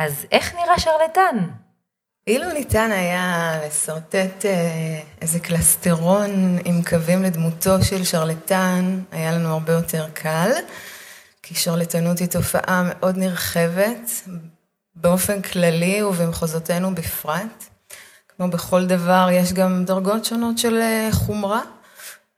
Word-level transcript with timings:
אז 0.00 0.26
איך 0.32 0.54
נראה 0.54 0.78
שרלטן? 0.78 1.36
אילו 2.26 2.52
ניתן 2.52 2.90
היה 2.92 3.54
לשרטט 3.66 4.44
אה, 4.44 5.00
איזה 5.20 5.40
קלסטרון 5.40 6.58
עם 6.64 6.82
קווים 6.82 7.22
לדמותו 7.22 7.84
של 7.84 8.04
שרלטן, 8.04 9.00
היה 9.12 9.32
לנו 9.32 9.48
הרבה 9.48 9.72
יותר 9.72 10.06
קל, 10.14 10.50
כי 11.42 11.54
שרלטנות 11.54 12.18
היא 12.18 12.28
תופעה 12.28 12.82
מאוד 12.84 13.16
נרחבת, 13.16 14.10
באופן 14.94 15.42
כללי 15.42 16.02
ובמחוזותינו 16.02 16.94
בפרט. 16.94 17.64
כמו 18.28 18.50
בכל 18.50 18.86
דבר, 18.86 19.28
יש 19.32 19.52
גם 19.52 19.84
דרגות 19.84 20.24
שונות 20.24 20.58
של 20.58 20.76
אה, 20.76 21.08
חומרה 21.12 21.60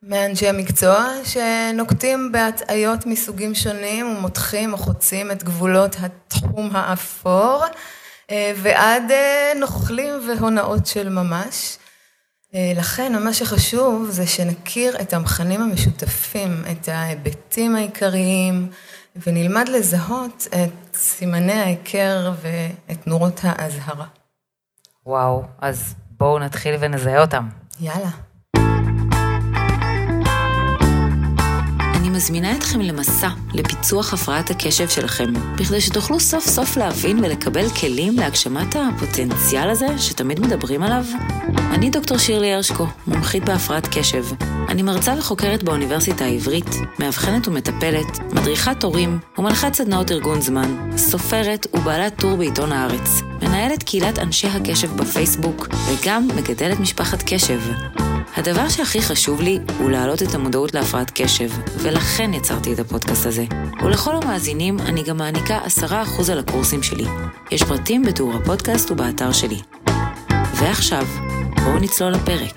מאנשי 0.03 0.49
המקצוע, 0.49 1.07
שנוקטים 1.25 2.33
בהטעיות 2.33 3.07
מסוגים 3.07 3.55
שונים 3.55 4.07
ומותחים 4.07 4.73
או 4.73 4.79
חוצים 4.79 5.31
את 5.31 5.45
גבולות 5.45 5.97
התחום 6.01 6.71
האפור. 6.77 7.65
אה, 8.31 8.53
ועד 8.57 9.11
אה, 9.11 9.53
נוכלים 9.61 10.15
והונאות 10.29 10.87
של 10.87 11.09
ממש. 11.09 11.79
אה, 12.55 12.73
לכן, 12.77 13.23
מה 13.25 13.35
שחשוב 13.35 14.09
זה 14.11 14.27
שנכיר 14.27 15.01
את 15.01 15.13
המכנים 15.13 15.63
המשותפים, 15.63 16.65
את 16.73 16.89
ההיבטים 16.89 17.77
העיקריים, 17.77 18.71
ונלמד 19.27 19.69
לזהות 19.69 20.47
את 20.51 20.97
סימני 20.97 21.53
ההיכר 21.53 22.33
ואת 22.43 23.07
נורות 23.07 23.41
האזהרה. 23.43 24.07
וואו, 25.07 25.45
אז 25.59 25.95
בואו 26.11 26.39
נתחיל 26.39 26.75
ונזהה 26.81 27.21
אותם. 27.21 27.49
יאללה. 27.81 28.32
מזמינה 32.11 32.57
אתכם 32.57 32.81
למסע 32.81 33.29
לפיצוח 33.55 34.15
הפרעת 34.15 34.51
הקשב 34.51 34.89
שלכם, 34.89 35.33
בכדי 35.57 35.81
שתוכלו 35.81 36.21
סוף 36.21 36.47
סוף 36.47 36.77
להבין 36.77 37.19
ולקבל 37.25 37.69
כלים 37.71 38.17
להגשמת 38.17 38.77
הפוטנציאל 38.77 39.71
הזה 39.71 39.87
שתמיד 39.99 40.41
מדברים 40.41 40.83
עליו. 40.83 41.05
אני 41.71 41.91
דוקטור 41.91 42.19
שירלי 42.19 42.53
הרשקו, 42.53 42.87
מומחית 43.07 43.45
בהפרעת 43.45 43.89
קשב. 43.99 44.25
אני 44.69 44.83
מרצה 44.83 45.15
וחוקרת 45.19 45.63
באוניברסיטה 45.63 46.25
העברית, 46.25 46.71
מאבחנת 46.99 47.49
ומטפלת, 47.49 48.19
מדריכת 48.33 48.83
הורים 48.83 49.19
ומלכת 49.39 49.75
סדנאות 49.75 50.13
ארגון 50.13 50.41
זמן, 50.41 50.91
סופרת 50.97 51.67
ובעלת 51.75 52.17
טור 52.17 52.37
בעיתון 52.37 52.73
הארץ, 52.73 53.23
מנהלת 53.43 53.83
קהילת 53.83 54.19
אנשי 54.19 54.47
הקשב 54.47 54.97
בפייסבוק 54.97 55.69
וגם 55.89 56.29
מגדלת 56.37 56.81
משפחת 56.81 57.23
קשב. 57.27 57.61
הדבר 58.37 58.69
שהכי 58.69 59.03
חשוב 59.03 59.41
לי 59.41 59.59
הוא 59.79 59.91
להעלות 59.91 60.23
את 60.23 60.35
המודעות 60.35 60.75
להפרעת 60.75 61.11
קשב, 61.15 61.49
ולכן 61.83 62.35
יצרתי 62.35 62.73
את 62.73 62.79
הפודקאסט 62.79 63.27
הזה. 63.27 63.45
ולכל 63.85 64.17
המאזינים 64.17 64.79
אני 64.81 65.03
גם 65.03 65.17
מעניקה 65.17 65.59
10% 65.59 66.33
על 66.33 66.39
הקורסים 66.39 66.83
שלי. 66.83 67.05
יש 67.51 67.63
פרטים 67.63 68.03
בתיאור 68.03 68.35
הפודקאסט 68.35 68.91
ובאתר 68.91 69.33
שלי. 69.33 69.61
ועכשיו, 70.55 71.07
בואו 71.65 71.79
נצלול 71.79 72.13
לפרק. 72.13 72.55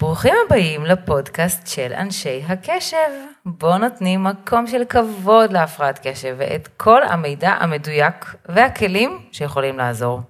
ברוכים 0.00 0.34
הבאים 0.46 0.84
לפודקאסט 0.84 1.66
של 1.66 1.92
אנשי 1.92 2.42
הקשב. 2.48 2.96
בו 3.44 3.78
נותנים 3.78 4.24
מקום 4.24 4.66
של 4.66 4.82
כבוד 4.88 5.52
להפרעת 5.52 6.00
קשב 6.02 6.34
ואת 6.38 6.68
כל 6.76 7.02
המידע 7.02 7.50
המדויק 7.50 8.34
והכלים 8.48 9.18
שיכולים 9.32 9.78
לעזור. 9.78 10.29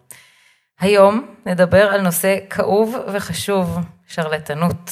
היום 0.80 1.26
נדבר 1.46 1.86
על 1.92 2.00
נושא 2.00 2.36
כאוב 2.50 2.96
וחשוב, 3.12 3.78
שרלטנות. 4.08 4.90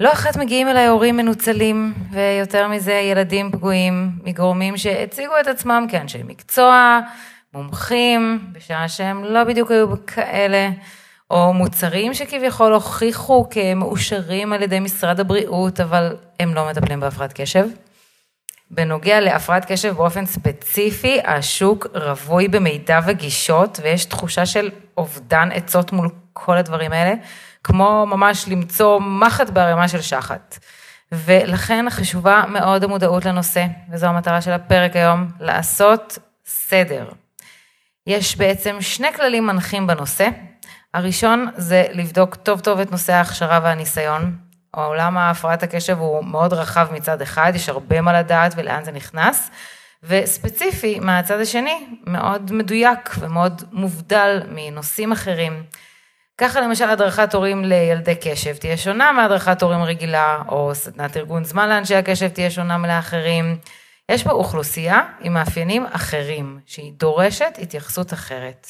לא 0.00 0.12
אחת 0.12 0.36
מגיעים 0.36 0.68
אליי 0.68 0.86
הורים 0.86 1.16
מנוצלים, 1.16 1.94
ויותר 2.10 2.68
מזה 2.68 2.92
ילדים 2.92 3.52
פגועים, 3.52 4.10
מגורמים 4.24 4.76
שהציגו 4.76 5.32
את 5.40 5.46
עצמם 5.46 5.86
כאנשי 5.90 6.22
מקצוע, 6.22 7.00
מומחים, 7.54 8.38
בשעה 8.52 8.88
שהם 8.88 9.24
לא 9.24 9.44
בדיוק 9.44 9.70
היו 9.70 10.06
כאלה, 10.06 10.70
או 11.30 11.52
מוצרים 11.52 12.14
שכביכול 12.14 12.72
הוכיחו 12.72 13.46
כמאושרים 13.50 14.52
על 14.52 14.62
ידי 14.62 14.80
משרד 14.80 15.20
הבריאות, 15.20 15.80
אבל 15.80 16.16
הם 16.40 16.54
לא 16.54 16.68
מטפלים 16.70 17.00
בהפרעת 17.00 17.32
קשב. 17.32 17.66
בנוגע 18.70 19.20
להפרעת 19.20 19.72
קשב 19.72 19.94
באופן 19.94 20.26
ספציפי, 20.26 21.20
השוק 21.24 21.86
רווי 21.94 22.48
במידע 22.48 23.00
וגישות, 23.06 23.80
ויש 23.82 24.04
תחושה 24.04 24.46
של 24.46 24.70
אובדן 24.96 25.48
עצות 25.52 25.92
מול 25.92 26.08
כל 26.32 26.56
הדברים 26.56 26.92
האלה, 26.92 27.14
כמו 27.64 28.06
ממש 28.06 28.48
למצוא 28.48 29.00
מחט 29.00 29.50
בערימה 29.50 29.88
של 29.88 30.00
שחת. 30.00 30.58
ולכן 31.12 31.90
חשובה 31.90 32.44
מאוד 32.48 32.84
המודעות 32.84 33.24
לנושא, 33.24 33.66
וזו 33.90 34.06
המטרה 34.06 34.40
של 34.40 34.52
הפרק 34.52 34.96
היום, 34.96 35.26
לעשות 35.40 36.18
סדר. 36.46 37.08
יש 38.06 38.36
בעצם 38.36 38.76
שני 38.80 39.12
כללים 39.12 39.46
מנחים 39.46 39.86
בנושא. 39.86 40.28
הראשון 40.94 41.46
זה 41.56 41.84
לבדוק 41.92 42.34
טוב 42.34 42.60
טוב 42.60 42.80
את 42.80 42.90
נושא 42.90 43.12
ההכשרה 43.12 43.60
והניסיון, 43.62 44.36
העולם 44.82 45.18
ההפרעת 45.18 45.62
הקשב 45.62 45.98
הוא 45.98 46.24
מאוד 46.24 46.52
רחב 46.52 46.88
מצד 46.92 47.22
אחד, 47.22 47.52
יש 47.54 47.68
הרבה 47.68 48.00
מה 48.00 48.12
לדעת 48.12 48.52
ולאן 48.56 48.84
זה 48.84 48.92
נכנס, 48.92 49.50
וספציפי 50.02 51.00
מהצד 51.00 51.40
השני, 51.40 51.86
מאוד 52.06 52.52
מדויק 52.52 53.10
ומאוד 53.18 53.62
מובדל 53.72 54.42
מנושאים 54.50 55.12
אחרים. 55.12 55.62
ככה 56.38 56.60
למשל 56.60 56.84
הדרכת 56.84 57.34
הורים 57.34 57.64
לילדי 57.64 58.14
קשב 58.20 58.56
תהיה 58.56 58.76
שונה 58.76 59.12
מהדרכת 59.12 59.62
הורים 59.62 59.82
רגילה, 59.82 60.42
או 60.48 60.74
סדנת 60.74 61.16
ארגון 61.16 61.44
זמן 61.44 61.68
לאנשי 61.68 61.94
הקשב 61.94 62.28
תהיה 62.28 62.50
שונה 62.50 62.78
מלאחרים. 62.78 63.58
יש 64.08 64.22
פה 64.22 64.30
אוכלוסייה 64.30 65.00
עם 65.20 65.34
מאפיינים 65.34 65.86
אחרים, 65.92 66.60
שהיא 66.66 66.92
דורשת 66.96 67.58
התייחסות 67.62 68.12
אחרת. 68.12 68.66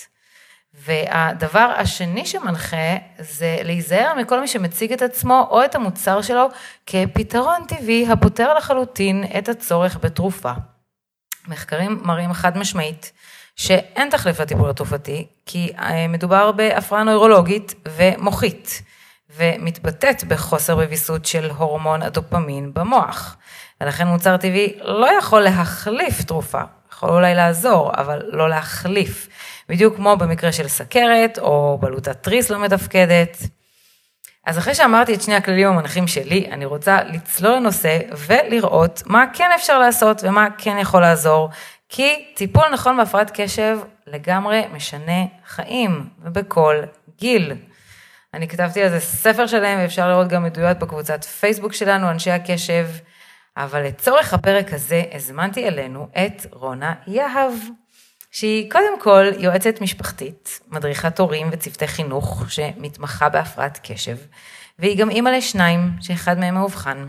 והדבר 0.85 1.73
השני 1.79 2.27
שמנחה 2.27 2.97
זה 3.19 3.57
להיזהר 3.63 4.15
מכל 4.15 4.41
מי 4.41 4.49
שמציג 4.49 4.93
את 4.93 5.03
עצמו 5.03 5.49
או 5.51 5.65
את 5.65 5.75
המוצר 5.75 6.23
שלו 6.23 6.49
כפתרון 6.87 7.65
טבעי 7.69 8.07
הפותר 8.13 8.55
לחלוטין 8.55 9.25
את 9.39 9.49
הצורך 9.49 9.99
בתרופה. 10.03 10.53
מחקרים 11.49 12.01
מראים 12.05 12.33
חד 12.33 12.59
משמעית 12.59 13.13
שאין 13.57 14.11
תחליף 14.11 14.41
לטיפול 14.41 14.71
התרופתי, 14.71 15.27
כי 15.47 15.73
אה, 15.79 16.09
מדובר 16.09 16.53
בהפרעה 16.53 17.03
נוירולוגית 17.03 17.75
ומוחית, 17.89 18.83
ומתבטאת 19.37 20.25
בחוסר 20.25 20.77
בוויסות 20.77 21.27
של 21.27 21.51
הורמון 21.51 22.03
הדופמין 22.03 22.75
במוח. 22.75 23.37
ולכן 23.81 24.07
מוצר 24.07 24.37
טבעי 24.37 24.79
לא 24.81 25.19
יכול 25.19 25.41
להחליף 25.41 26.23
תרופה, 26.23 26.61
יכול 26.93 27.11
אולי 27.11 27.35
לעזור, 27.35 27.93
אבל 27.97 28.23
לא 28.27 28.49
להחליף. 28.49 29.29
בדיוק 29.69 29.97
כמו 29.97 30.17
במקרה 30.17 30.53
של 30.53 30.69
סכרת, 30.69 31.39
או 31.39 31.79
בלוטת 31.81 32.23
תריס 32.23 32.51
לא 32.51 32.59
מתפקדת. 32.59 33.37
אז 34.47 34.59
אחרי 34.59 34.75
שאמרתי 34.75 35.15
את 35.15 35.23
שני 35.23 35.35
הכללים 35.35 35.69
המנחים 35.69 36.07
שלי, 36.07 36.49
אני 36.51 36.65
רוצה 36.65 37.03
לצלול 37.03 37.57
לנושא 37.57 37.99
ולראות 38.27 39.03
מה 39.07 39.25
כן 39.33 39.51
אפשר 39.55 39.79
לעשות 39.79 40.25
ומה 40.25 40.49
כן 40.59 40.77
יכול 40.81 41.01
לעזור, 41.01 41.51
כי 41.89 42.33
טיפול 42.35 42.69
נכון 42.73 42.97
בהפרעת 42.97 43.31
קשב 43.35 43.79
לגמרי 44.07 44.63
משנה 44.73 45.25
חיים, 45.47 46.09
ובכל 46.23 46.77
גיל. 47.19 47.53
אני 48.35 48.49
כתבתי 48.49 48.83
על 48.83 48.89
זה 48.89 49.01
ספר 49.01 49.47
שלם, 49.47 49.79
ואפשר 49.79 50.09
לראות 50.09 50.29
גם 50.29 50.45
עדויות 50.45 50.79
בקבוצת 50.79 51.25
פייסבוק 51.25 51.73
שלנו, 51.73 52.11
אנשי 52.11 52.31
הקשב, 52.31 52.87
אבל 53.57 53.83
לצורך 53.83 54.35
הפרק 54.35 54.73
הזה 54.73 55.03
הזמנתי 55.13 55.69
אלינו 55.69 56.09
את 56.13 56.47
רונה 56.53 56.95
יהב. 57.07 57.53
שהיא 58.31 58.71
קודם 58.71 59.01
כל 59.01 59.25
יועצת 59.39 59.81
משפחתית, 59.81 60.61
מדריכת 60.69 61.19
הורים 61.19 61.49
וצוותי 61.53 61.87
חינוך 61.87 62.45
שמתמחה 62.49 63.29
בהפרעת 63.29 63.81
קשב, 63.83 64.17
והיא 64.79 64.99
גם 64.99 65.11
אימא 65.11 65.29
לשניים, 65.29 65.91
שאחד 66.01 66.39
מהם 66.39 66.55
מאובחן. 66.55 67.07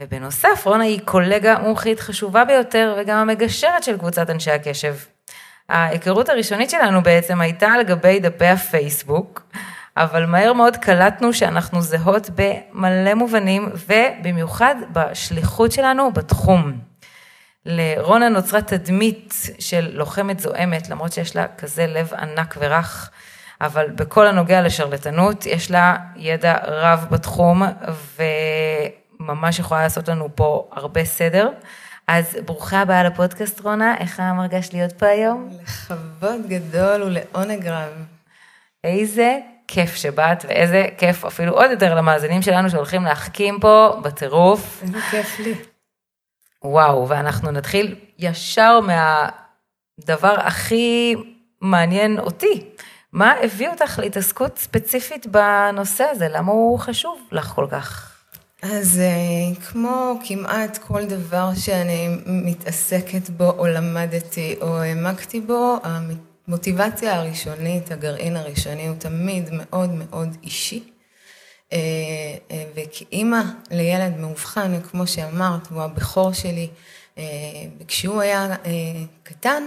ובנוסף, 0.00 0.62
רונה 0.64 0.84
היא 0.84 1.00
קולגה 1.04 1.58
מומחית 1.58 2.00
חשובה 2.00 2.44
ביותר 2.44 2.96
וגם 3.00 3.18
המגשרת 3.18 3.82
של 3.82 3.98
קבוצת 3.98 4.30
אנשי 4.30 4.50
הקשב. 4.50 4.94
ההיכרות 5.68 6.28
הראשונית 6.28 6.70
שלנו 6.70 7.02
בעצם 7.02 7.40
הייתה 7.40 7.68
על 7.68 7.82
גבי 7.82 8.20
דפי 8.20 8.46
הפייסבוק, 8.46 9.42
אבל 9.96 10.26
מהר 10.26 10.52
מאוד 10.52 10.76
קלטנו 10.76 11.32
שאנחנו 11.32 11.82
זהות 11.82 12.30
במלא 12.34 13.14
מובנים, 13.14 13.68
ובמיוחד 13.88 14.74
בשליחות 14.92 15.72
שלנו 15.72 16.12
בתחום. 16.12 16.91
לרונה 17.66 18.28
נוצרה 18.28 18.62
תדמית 18.62 19.34
של 19.58 19.90
לוחמת 19.92 20.40
זועמת, 20.40 20.88
למרות 20.88 21.12
שיש 21.12 21.36
לה 21.36 21.46
כזה 21.58 21.86
לב 21.86 22.14
ענק 22.14 22.56
ורך, 22.60 23.10
אבל 23.60 23.90
בכל 23.90 24.26
הנוגע 24.26 24.62
לשרלטנות, 24.62 25.46
יש 25.46 25.70
לה 25.70 25.96
ידע 26.16 26.54
רב 26.62 27.06
בתחום, 27.10 27.62
וממש 29.20 29.58
יכולה 29.58 29.82
לעשות 29.82 30.08
לנו 30.08 30.28
פה 30.34 30.68
הרבה 30.72 31.04
סדר. 31.04 31.48
אז 32.06 32.38
ברוכה 32.44 32.80
הבאה 32.80 33.02
לפודקאסט, 33.04 33.60
רונה, 33.60 33.94
איך 33.98 34.20
המרגש 34.20 34.68
להיות 34.72 34.92
פה 34.92 35.06
היום? 35.06 35.48
לכבוד 35.62 36.40
גדול 36.48 37.02
ולעונג 37.02 37.68
רב. 37.68 37.92
איזה 38.84 39.38
כיף 39.68 39.94
שבאת, 39.94 40.44
ואיזה 40.48 40.86
כיף 40.98 41.24
אפילו 41.24 41.52
עוד 41.52 41.70
יותר 41.70 41.94
למאזינים 41.94 42.42
שלנו 42.42 42.70
שהולכים 42.70 43.04
להחכים 43.04 43.60
פה 43.60 43.96
בטירוף. 44.02 44.82
איזה 44.82 44.98
כיף 45.10 45.40
לי. 45.40 45.54
וואו, 46.64 47.08
ואנחנו 47.08 47.50
נתחיל 47.50 47.94
ישר 48.18 48.80
מהדבר 48.80 50.34
הכי 50.38 51.14
מעניין 51.60 52.18
אותי. 52.18 52.64
מה 53.12 53.32
הביא 53.42 53.68
אותך 53.68 53.98
להתעסקות 53.98 54.58
ספציפית 54.58 55.26
בנושא 55.26 56.04
הזה? 56.04 56.28
למה 56.28 56.52
הוא 56.52 56.78
חשוב 56.78 57.18
לך 57.32 57.46
כל 57.46 57.66
כך? 57.70 58.12
אז 58.62 59.00
אה, 59.00 59.60
כמו 59.60 60.18
כמעט 60.28 60.78
כל 60.78 61.04
דבר 61.04 61.50
שאני 61.54 62.08
מתעסקת 62.26 63.30
בו 63.30 63.50
או 63.50 63.66
למדתי 63.66 64.56
או 64.60 64.78
העמקתי 64.78 65.40
בו, 65.40 65.76
המוטיבציה 65.82 67.16
הראשונית, 67.16 67.92
הגרעין 67.92 68.36
הראשוני 68.36 68.88
הוא 68.88 68.96
תמיד 68.96 69.48
מאוד 69.52 69.90
מאוד 69.90 70.36
אישי. 70.42 70.91
אה, 71.72 71.78
אה, 72.50 72.64
וכאימא 72.74 73.42
לילד 73.70 74.16
מאובחן, 74.16 74.80
כמו 74.90 75.06
שאמרת, 75.06 75.66
הוא 75.66 75.82
הבכור 75.82 76.32
שלי, 76.32 76.68
וכשהוא 77.80 78.20
היה 78.20 78.56
קטן, 79.22 79.62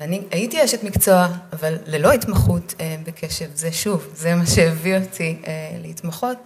אני 0.00 0.20
הייתי 0.30 0.64
אשת 0.64 0.82
מקצוע, 0.82 1.28
אבל 1.52 1.78
ללא 1.86 2.12
התמחות 2.12 2.74
בקשב, 3.06 3.50
זה 3.54 3.72
שוב, 3.72 4.08
זה 4.14 4.34
מה 4.34 4.46
שהביא 4.46 4.96
אותי 4.96 5.36
להתמחות. 5.82 6.38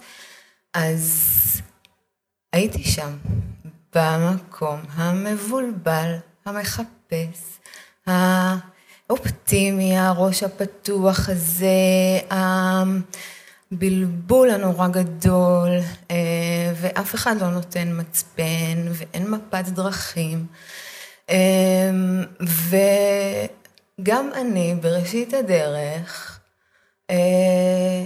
אז 0.73 1.61
הייתי 2.53 2.83
שם, 2.83 3.17
במקום 3.95 4.79
המבולבל, 4.93 6.15
המחפש, 6.45 7.59
האופטימי, 8.05 9.97
הראש 9.97 10.43
הפתוח 10.43 11.29
הזה, 11.29 11.67
הבלבול 13.71 14.49
הנורא 14.49 14.87
גדול, 14.87 15.69
אה, 16.11 16.73
ואף 16.75 17.15
אחד 17.15 17.41
לא 17.41 17.49
נותן 17.49 17.99
מצפן, 17.99 18.87
ואין 18.91 19.29
מפת 19.29 19.65
דרכים. 19.65 20.45
אה, 21.29 21.89
וגם 23.99 24.29
אני, 24.33 24.75
בראשית 24.81 25.33
הדרך, 25.33 26.39
אה, 27.09 28.05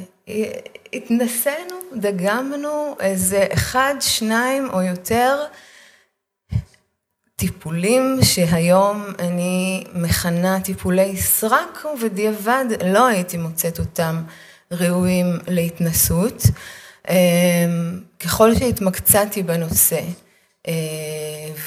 התנסינו, 0.94 1.75
דגמנו 1.96 2.96
איזה 3.00 3.48
אחד, 3.54 3.96
שניים 4.00 4.69
או 4.74 4.81
יותר 4.81 5.46
טיפולים 7.36 8.19
שהיום 8.24 9.06
אני 9.19 9.84
מכנה 9.94 10.62
טיפולי 10.62 11.18
סרק, 11.18 11.86
ובדיעבד 11.94 12.66
לא 12.86 13.07
הייתי 13.07 13.38
מוצאת 13.38 13.80
אותם 13.80 14.24
ראויים 14.71 15.39
להתנסות. 15.47 16.44
אמ, 17.09 18.00
ככל 18.19 18.56
שהתמקצעתי 18.56 19.44
בנושא, 19.44 20.01
אה, 20.68 20.73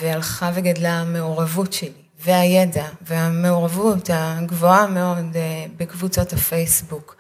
והלכה 0.00 0.50
וגדלה 0.54 1.00
המעורבות 1.00 1.72
שלי, 1.72 2.04
והידע, 2.20 2.86
והמעורבות 3.00 4.10
הגבוהה 4.12 4.86
מאוד 4.86 5.36
אה, 5.36 5.66
בקבוצות 5.76 6.32
הפייסבוק, 6.32 7.16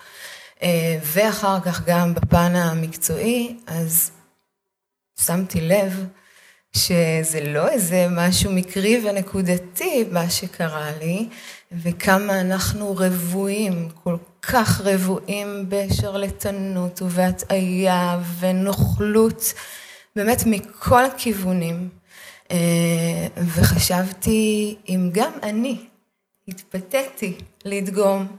אה, 0.62 0.98
ואחר 1.02 1.60
כך 1.60 1.84
גם 1.86 2.14
בפן 2.14 2.56
המקצועי, 2.56 3.56
אז 3.66 4.10
שמתי 5.20 5.60
לב 5.60 6.06
שזה 6.76 7.40
לא 7.44 7.68
איזה 7.68 8.06
משהו 8.10 8.52
מקרי 8.52 9.02
ונקודתי 9.04 10.04
מה 10.10 10.30
שקרה 10.30 10.90
לי, 11.00 11.28
וכמה 11.82 12.40
אנחנו 12.40 12.96
רבועים, 12.96 13.88
כל 14.04 14.16
כך 14.42 14.80
רבועים 14.80 15.66
בשרלטנות 15.68 17.02
ובהטעיה 17.02 18.20
ונוכלות, 18.40 19.52
באמת 20.16 20.42
מכל 20.46 21.04
הכיוונים. 21.04 21.88
אה, 22.50 23.26
וחשבתי 23.36 24.76
אם 24.88 25.10
גם 25.12 25.32
אני 25.42 25.86
התפתיתי 26.48 27.38
לדגום 27.64 28.36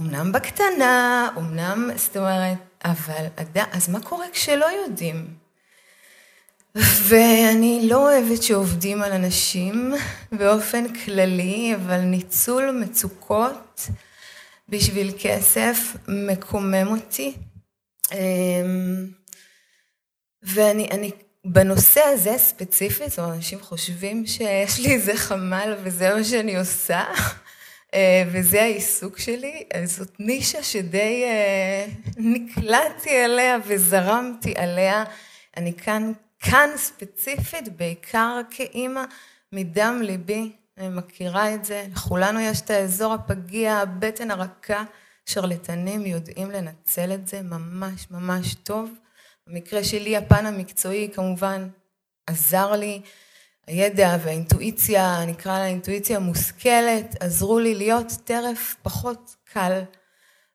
אמנם 0.00 0.32
בקטנה, 0.32 1.28
אמנם, 1.38 1.90
זאת 1.96 2.16
אומרת, 2.16 2.58
אבל 2.84 3.26
אז 3.72 3.88
מה 3.88 4.00
קורה 4.00 4.26
כשלא 4.32 4.66
יודעים? 4.86 5.41
ואני 6.74 7.80
לא 7.88 7.96
אוהבת 7.96 8.42
שעובדים 8.42 9.02
על 9.02 9.12
אנשים 9.12 9.94
באופן 10.32 10.94
כללי, 10.94 11.74
אבל 11.74 12.00
ניצול 12.00 12.70
מצוקות 12.70 13.88
בשביל 14.68 15.12
כסף 15.18 15.96
מקומם 16.08 16.86
אותי. 16.88 17.34
אמ, 18.12 19.06
ואני 20.42 20.88
אני, 20.90 21.10
בנושא 21.44 22.00
הזה 22.00 22.38
ספציפית, 22.38 23.18
אומרת, 23.18 23.36
אנשים 23.36 23.60
חושבים 23.60 24.26
שיש 24.26 24.80
לי 24.80 24.92
איזה 24.92 25.16
חמ"ל 25.16 25.76
וזה 25.82 26.14
מה 26.14 26.24
שאני 26.24 26.56
עושה. 26.56 27.04
אה, 27.94 28.24
וזה 28.32 28.62
העיסוק 28.62 29.18
שלי, 29.18 29.64
זאת 29.84 30.10
נישה 30.18 30.62
שדי 30.62 31.24
אה, 31.24 31.86
נקלעתי 32.16 33.24
אליה 33.24 33.58
וזרמתי 33.66 34.54
עליה. 34.56 35.04
אני 35.56 35.72
כאן, 35.72 36.12
כאן 36.42 36.70
ספציפית, 36.76 37.76
בעיקר 37.76 38.40
כאימא, 38.50 39.04
מדם 39.52 40.00
ליבי, 40.02 40.52
אני 40.78 40.88
מכירה 40.88 41.54
את 41.54 41.64
זה. 41.64 41.86
לכולנו 41.92 42.40
יש 42.40 42.60
את 42.60 42.70
האזור 42.70 43.12
הפגיע, 43.12 43.74
הבטן 43.74 44.30
הרכה, 44.30 44.84
שרלטנים 45.26 46.06
יודעים 46.06 46.50
לנצל 46.50 47.12
את 47.12 47.28
זה 47.28 47.42
ממש 47.42 48.06
ממש 48.10 48.54
טוב. 48.54 48.90
במקרה 49.46 49.84
שלי 49.84 50.16
הפן 50.16 50.46
המקצועי 50.46 51.10
כמובן 51.14 51.68
עזר 52.26 52.72
לי. 52.72 53.00
הידע 53.66 54.16
והאינטואיציה, 54.22 55.24
נקרא 55.26 55.58
לה 55.58 55.66
אינטואיציה 55.66 56.18
מושכלת, 56.18 57.16
עזרו 57.20 57.58
לי 57.58 57.74
להיות 57.74 58.12
טרף 58.24 58.74
פחות 58.82 59.36
קל. 59.52 59.82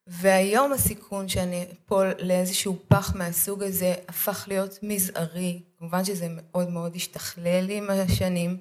והיום 0.08 0.74
הסיכון 0.74 1.30
שאני 1.30 1.66
אפול 1.74 2.14
לאיזשהו 2.20 2.78
פח 2.88 3.16
מהסוג 3.16 3.64
הזה 3.64 3.94
הפך 4.08 4.46
להיות 4.48 4.80
מזערי. 4.84 5.67
כמובן 5.80 6.06
שזה 6.06 6.28
מאוד 6.30 6.70
מאוד 6.70 6.96
השתכלל 6.96 7.70
עם 7.70 7.90
השנים. 7.90 8.58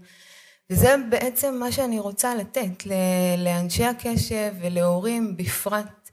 וזה 0.70 0.94
בעצם 1.10 1.54
מה 1.60 1.72
שאני 1.72 1.98
רוצה 1.98 2.34
לתת 2.34 2.86
לאנשי 3.38 3.84
הקשב 3.84 4.54
ולהורים 4.60 5.36
בפרט. 5.36 6.10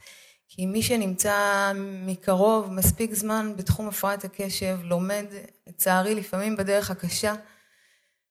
כי 0.56 0.66
מי 0.66 0.82
שנמצא 0.82 1.72
מקרוב 2.06 2.74
מספיק 2.74 3.14
זמן 3.14 3.54
בתחום 3.56 3.88
הפרעת 3.88 4.26
הקשב, 4.26 4.80
לומד, 4.84 5.26
לצערי 5.68 6.16
לפעמים 6.16 6.56
בדרך 6.56 6.92
הקשה, 6.92 7.34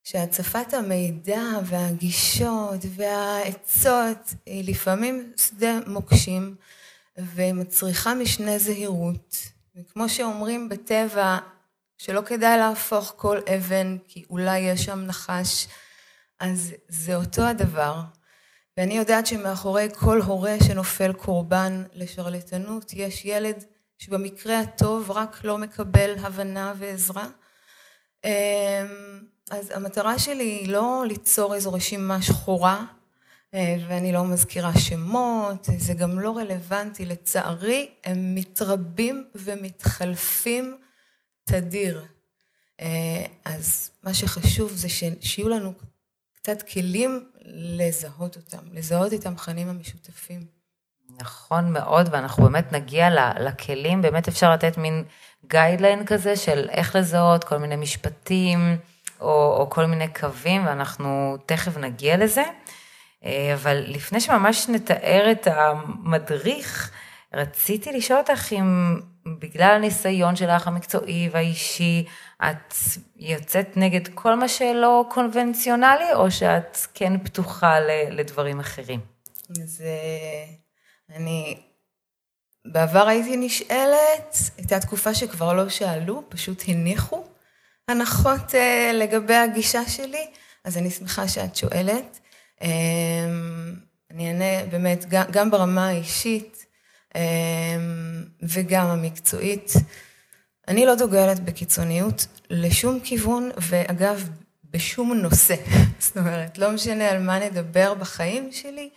שהצפת 0.05 0.75
המידע 0.75 1.43
והגישות 1.65 2.81
והעצות 2.95 4.35
היא 4.47 4.71
לפעמים 4.71 5.33
שדה 5.37 5.79
מוקשים 5.87 6.55
ומצריכה 7.19 8.15
משנה 8.15 8.59
זהירות. 8.59 9.37
וכמו 9.77 10.09
שאומרים 10.09 10.69
בטבע, 10.69 11.39
שלא 11.99 12.21
כדאי 12.27 12.59
להפוך 12.59 13.15
כל 13.17 13.39
אבן 13.57 13.97
כי 14.09 14.25
אולי 14.31 14.59
יש 14.59 14.85
שם 14.85 14.99
נחש, 14.99 15.67
אז 16.41 16.73
זה 16.89 17.17
אותו 17.17 17.43
הדבר. 17.43 18.01
ואני 18.77 18.95
יודעת 18.95 19.27
שמאחורי 19.27 19.89
כל 19.99 20.21
הורה 20.21 20.57
שנופל 20.67 21.13
קורבן 21.13 21.85
לשרלטנות 21.95 22.93
יש 22.93 23.25
ילד 23.25 23.65
שבמקרה 23.99 24.61
הטוב 24.61 25.11
רק 25.11 25.45
לא 25.45 25.59
מקבל 25.59 26.15
הבנה 26.19 26.73
ועזרה. 26.79 27.27
אמ, 28.25 28.31
אז 29.51 29.71
המטרה 29.75 30.19
שלי 30.19 30.45
היא 30.45 30.69
לא 30.69 31.05
ליצור 31.09 31.55
איזו 31.55 31.73
רשימה 31.73 32.23
שחורה, 32.23 32.85
אה, 33.55 33.77
ואני 33.89 34.13
לא 34.13 34.25
מזכירה 34.25 34.79
שמות, 34.79 35.69
זה 35.79 35.95
גם 35.95 36.21
לא 36.21 36.37
רלוונטי. 36.37 37.05
לצערי, 37.05 37.91
הם 38.05 38.35
מתרבים 38.35 39.25
ומתחלפים 39.35 40.77
תדיר. 41.53 42.05
אה, 42.81 43.25
אז 43.45 43.91
מה 44.03 44.15
שחשוב 44.15 44.71
זה 44.71 44.89
שיהיו 45.21 45.49
לנו 45.49 45.73
קצת 46.35 46.63
כלים 46.63 47.29
לזהות 47.45 48.37
אותם, 48.37 48.59
לזהות 48.73 49.13
את 49.13 49.27
המכנים 49.27 49.69
המשותפים. 49.69 50.47
נכון 51.21 51.73
מאוד, 51.73 52.09
ואנחנו 52.13 52.45
באמת 52.45 52.73
נגיע 52.73 53.09
לכלים, 53.41 54.03
באמת 54.03 54.29
אפשר 54.29 54.53
לתת 54.53 54.79
מין 54.79 55.05
גיידליין 55.47 56.07
כזה 56.07 56.37
של 56.37 56.69
איך 56.71 56.97
לזהות, 56.97 57.45
כל 57.45 57.59
מיני 57.59 57.77
משפטים. 57.77 58.77
או, 59.21 59.57
או 59.59 59.71
כל 59.71 59.87
מיני 59.87 60.09
קווים, 60.09 60.67
ואנחנו 60.67 61.37
תכף 61.47 61.77
נגיע 61.77 62.17
לזה. 62.17 62.43
אה, 63.25 63.55
אבל 63.55 63.85
לפני 63.87 64.21
שממש 64.21 64.69
נתאר 64.69 65.29
את 65.33 65.47
המדריך, 65.47 66.91
רציתי 67.35 67.93
לשאול 67.93 68.19
אותך 68.19 68.53
אם 68.53 69.01
בגלל 69.27 69.75
הניסיון 69.75 70.37
שלך 70.37 70.69
המקצועי 70.69 71.29
והאישי, 71.33 72.05
את 72.43 72.75
יוצאת 73.17 73.77
נגד 73.77 74.09
כל 74.15 74.35
מה 74.35 74.49
שלא 74.49 75.05
קונבנציונלי, 75.11 76.13
או 76.15 76.31
שאת 76.31 76.79
כן 76.95 77.19
פתוחה 77.25 77.81
לדברים 78.11 78.61
אחרים? 78.61 79.01
אז 79.51 79.83
אה, 79.85 80.45
אני 81.17 81.57
בעבר 82.65 83.09
הייתי 83.09 83.37
נשאלת, 83.37 84.37
הייתה 84.57 84.81
תקופה 84.81 85.15
שכבר 85.15 85.53
לא 85.53 85.69
שאלו, 85.69 86.23
פשוט 86.29 86.63
הניחו. 86.69 87.25
הנחות 87.89 88.51
uh, 88.51 88.93
לגבי 88.93 89.35
הגישה 89.35 89.89
שלי, 89.89 90.27
אז 90.65 90.77
אני 90.77 90.91
שמחה 90.91 91.29
שאת 91.29 91.57
שואלת. 91.57 92.21
אמ, 92.63 93.75
אני 94.11 94.29
אענה 94.29 94.67
באמת 94.71 95.05
גם 95.09 95.51
ברמה 95.51 95.89
האישית 95.89 96.67
וגם 98.43 98.87
המקצועית. 98.87 99.73
אני 100.69 100.87
לא 100.87 100.95
דוגלת 100.95 101.41
בקיצוניות 101.41 102.27
לשום 102.51 103.01
כיוון, 103.01 103.51
ואגב, 103.61 104.29
בשום 104.71 105.13
נושא. 105.13 105.55
זאת 105.99 106.17
אומרת, 106.17 106.59
לא 106.59 106.73
משנה 106.73 107.09
על 107.09 107.23
מה 107.23 107.39
נדבר 107.39 107.95
בחיים 107.95 108.53
שלי, 108.53 108.91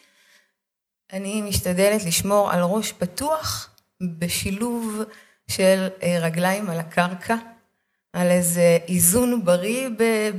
אני 1.14 1.42
משתדלת 1.42 2.04
לשמור 2.04 2.52
על 2.52 2.62
ראש 2.62 2.92
פתוח 2.92 3.70
בשילוב 4.02 5.02
של 5.48 5.88
אה, 6.04 6.18
רגליים 6.22 6.70
על 6.70 6.80
הקרקע, 6.80 7.36
על 8.14 8.28
איזה 8.32 8.78
איזון 8.88 9.46
בריא 9.46 9.90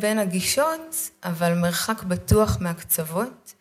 בין 0.00 0.18
הגישות, 0.18 1.10
אבל 1.24 1.54
מרחק 1.54 2.02
בטוח 2.02 2.58
מהקצוות. 2.60 3.54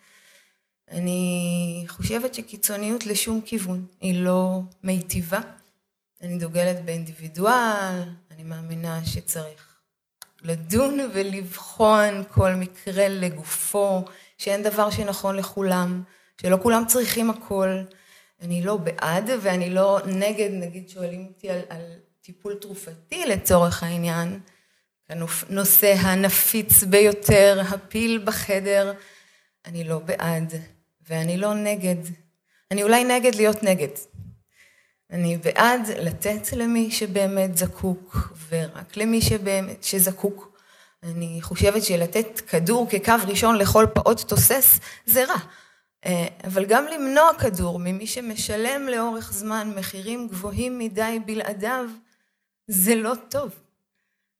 אני 0.90 1.84
חושבת 1.88 2.34
שקיצוניות 2.34 3.06
לשום 3.06 3.40
כיוון 3.40 3.86
היא 4.00 4.20
לא 4.20 4.60
מיטיבה. 4.82 5.40
אני 6.22 6.38
דוגלת 6.38 6.84
באינדיבידואל, 6.84 8.02
אני 8.30 8.42
מאמינה 8.42 9.04
שצריך 9.04 9.76
לדון 10.42 10.98
ולבחון 11.14 12.24
כל 12.28 12.54
מקרה 12.54 13.08
לגופו, 13.08 14.04
שאין 14.38 14.62
דבר 14.62 14.90
שנכון 14.90 15.36
לכולם, 15.36 16.02
שלא 16.40 16.58
כולם 16.62 16.84
צריכים 16.86 17.30
הכל. 17.30 17.82
אני 18.42 18.62
לא 18.62 18.76
בעד 18.76 19.30
ואני 19.40 19.70
לא 19.70 20.00
נגד, 20.06 20.50
נגיד 20.52 20.88
שואלים 20.88 21.26
אותי 21.26 21.50
על, 21.50 21.60
על 21.68 21.82
טיפול 22.22 22.54
תרופתי 22.54 23.26
לצורך 23.26 23.82
העניין, 23.82 24.40
הנושא 25.08 25.94
הנפיץ 25.98 26.84
ביותר, 26.84 27.62
הפיל 27.68 28.22
בחדר, 28.24 28.92
אני 29.66 29.84
לא 29.84 29.98
בעד 29.98 30.54
ואני 31.08 31.36
לא 31.36 31.54
נגד. 31.54 31.96
אני 32.70 32.82
אולי 32.82 33.04
נגד 33.04 33.34
להיות 33.34 33.62
נגד. 33.62 33.88
אני 35.10 35.36
בעד 35.36 35.88
לתת 35.98 36.52
למי 36.52 36.90
שבאמת 36.90 37.56
זקוק, 37.56 38.32
ורק 38.48 38.96
למי 38.96 39.20
שבאמת 39.20 39.84
שזקוק. 39.84 40.58
אני 41.02 41.38
חושבת 41.42 41.82
שלתת 41.82 42.40
כדור 42.40 42.86
כקו 42.90 43.12
ראשון 43.28 43.56
לכל 43.56 43.86
פעוט 43.94 44.20
תוסס 44.20 44.80
זה 45.06 45.24
רע. 45.24 45.38
אה, 46.06 46.26
אבל 46.44 46.64
גם 46.64 46.84
למנוע 46.86 47.30
כדור 47.38 47.78
ממי 47.78 48.06
שמשלם 48.06 48.88
לאורך 48.88 49.32
זמן 49.32 49.72
מחירים 49.76 50.28
גבוהים 50.28 50.78
מדי 50.78 51.18
בלעדיו, 51.26 51.84
זה 52.66 52.94
לא 52.94 53.12
טוב. 53.28 53.50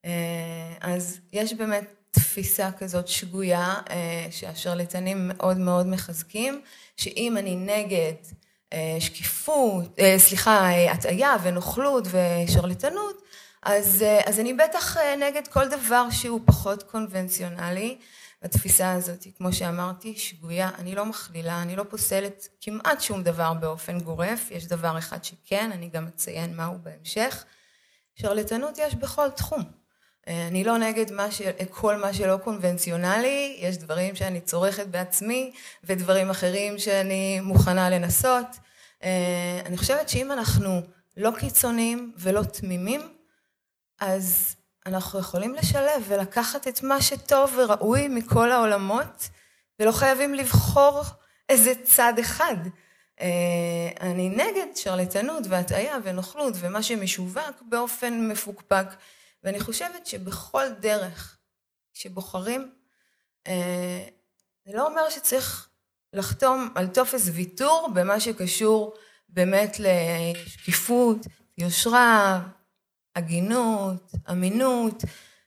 אה, 0.05 0.75
אז 0.81 1.21
יש 1.33 1.55
באמת 1.55 1.96
תפיסה 2.21 2.71
כזאת 2.79 3.09
שגויה, 3.09 3.75
אה, 3.91 4.27
שהשרלטנים 4.31 5.29
מאוד 5.29 5.59
מאוד 5.59 5.87
מחזקים, 5.87 6.61
שאם 6.97 7.37
אני 7.37 7.57
נגד 7.57 8.15
שקיפות, 9.01 9.99
סליחה, 10.17 10.71
הטעיה 10.91 11.37
ונוכלות 11.43 12.05
ושרלטנות, 12.11 13.23
אז, 13.63 14.05
אז 14.27 14.41
אני 14.41 14.55
בטח 14.55 14.97
נגד 14.97 15.49
כל 15.49 15.69
דבר 15.69 16.11
שהוא 16.11 16.41
פחות 16.45 16.83
קונבנציונלי. 16.83 17.99
התפיסה 18.43 18.93
הזאת, 18.93 19.27
כמו 19.39 19.53
שאמרתי, 19.53 20.19
שגויה, 20.19 20.71
אני 20.79 20.95
לא 20.95 21.07
מכלילה, 21.07 21.63
אני 21.63 21.77
לא 21.77 21.83
פוסלת 21.83 22.49
כמעט 22.61 23.01
שום 23.01 23.23
דבר 23.23 23.55
באופן 23.55 24.01
גורף, 24.01 24.51
יש 24.51 24.67
דבר 24.67 24.99
אחד 24.99 25.25
שכן, 25.25 25.71
אני 25.73 25.89
גם 25.89 26.07
אציין 26.07 26.57
מהו 26.57 26.79
בהמשך. 26.83 27.45
שרלטנות 28.15 28.79
יש 28.79 28.95
בכל 28.95 29.31
תחום. 29.31 29.63
אה, 30.29 30.47
אני 30.47 30.65
לא 30.65 30.79
נגד 30.79 31.13
מה 31.13 31.31
ש... 31.31 31.43
כל 31.71 31.97
מה 31.97 32.13
שלא 32.13 32.37
קונבנציונלי, 32.37 33.57
יש 33.61 33.77
דברים 33.77 34.17
שאני 34.17 34.41
צורכת 34.41 34.87
בעצמי 34.87 35.53
ודברים 35.85 36.31
אחרים 36.31 36.79
שאני 36.79 37.41
מוכנה 37.41 37.91
לנסות. 37.91 38.47
אה, 39.05 39.61
אני 39.67 39.77
חושבת 39.77 40.09
שאם 40.09 40.33
אנחנו 40.33 40.81
לא 41.17 41.31
קיצוניים 41.39 42.13
ולא 42.19 42.43
תמימים, 42.43 43.01
אז 44.01 44.57
אנחנו 44.87 45.19
יכולים 45.19 45.55
לשלב 45.55 46.05
ולקחת 46.09 46.69
את 46.69 46.83
מה 46.83 47.03
שטוב 47.03 47.55
וראוי 47.59 48.09
מכל 48.09 48.53
העולמות, 48.53 49.29
ולא 49.81 49.93
חייבים 49.93 50.35
לבחור 50.35 51.03
איזה 51.49 51.73
צד 51.85 52.13
אחד. 52.21 52.57
אה, 53.21 53.27
אני 54.01 54.29
נגד 54.29 54.67
שרלטנות 54.75 55.43
והטעיה 55.49 55.97
ונוכלות 56.03 56.55
ומה 56.61 56.83
שמשווק 56.83 57.63
באופן 57.69 58.29
מפוקפק, 58.29 58.87
ואני 59.45 59.61
חושבת 59.61 60.07
שבכל 60.07 60.69
דרך 60.81 61.39
שבוחרים, 61.95 62.73
אה, 63.47 64.05
זה 64.67 64.77
לא 64.77 64.87
אומר 64.87 65.11
שצריך 65.11 65.69
לחתום 66.13 66.69
על 66.75 66.87
טופס 66.87 67.29
ויתור 67.33 67.89
במה 67.95 68.21
שקשור 68.21 68.95
באמת 69.29 69.77
לשקיפות, 69.79 71.19
יושרה, 71.59 72.41
הגינות, 73.17 74.13
אמינות. 74.31 75.03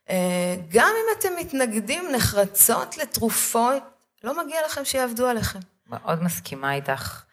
אה, 0.10 0.56
גם 0.70 0.88
אם 0.88 1.20
אתם 1.20 1.30
מתנגדים 1.40 2.12
נחרצות 2.16 2.98
לתרופות, 2.98 3.84
לא 4.24 4.46
מגיע 4.46 4.66
לכם 4.66 4.86
שיעבדו 4.86 5.28
עליכם. 5.28 5.60
מאוד 5.88 6.24
מסכימה 6.24 6.74
איתך. 6.74 7.24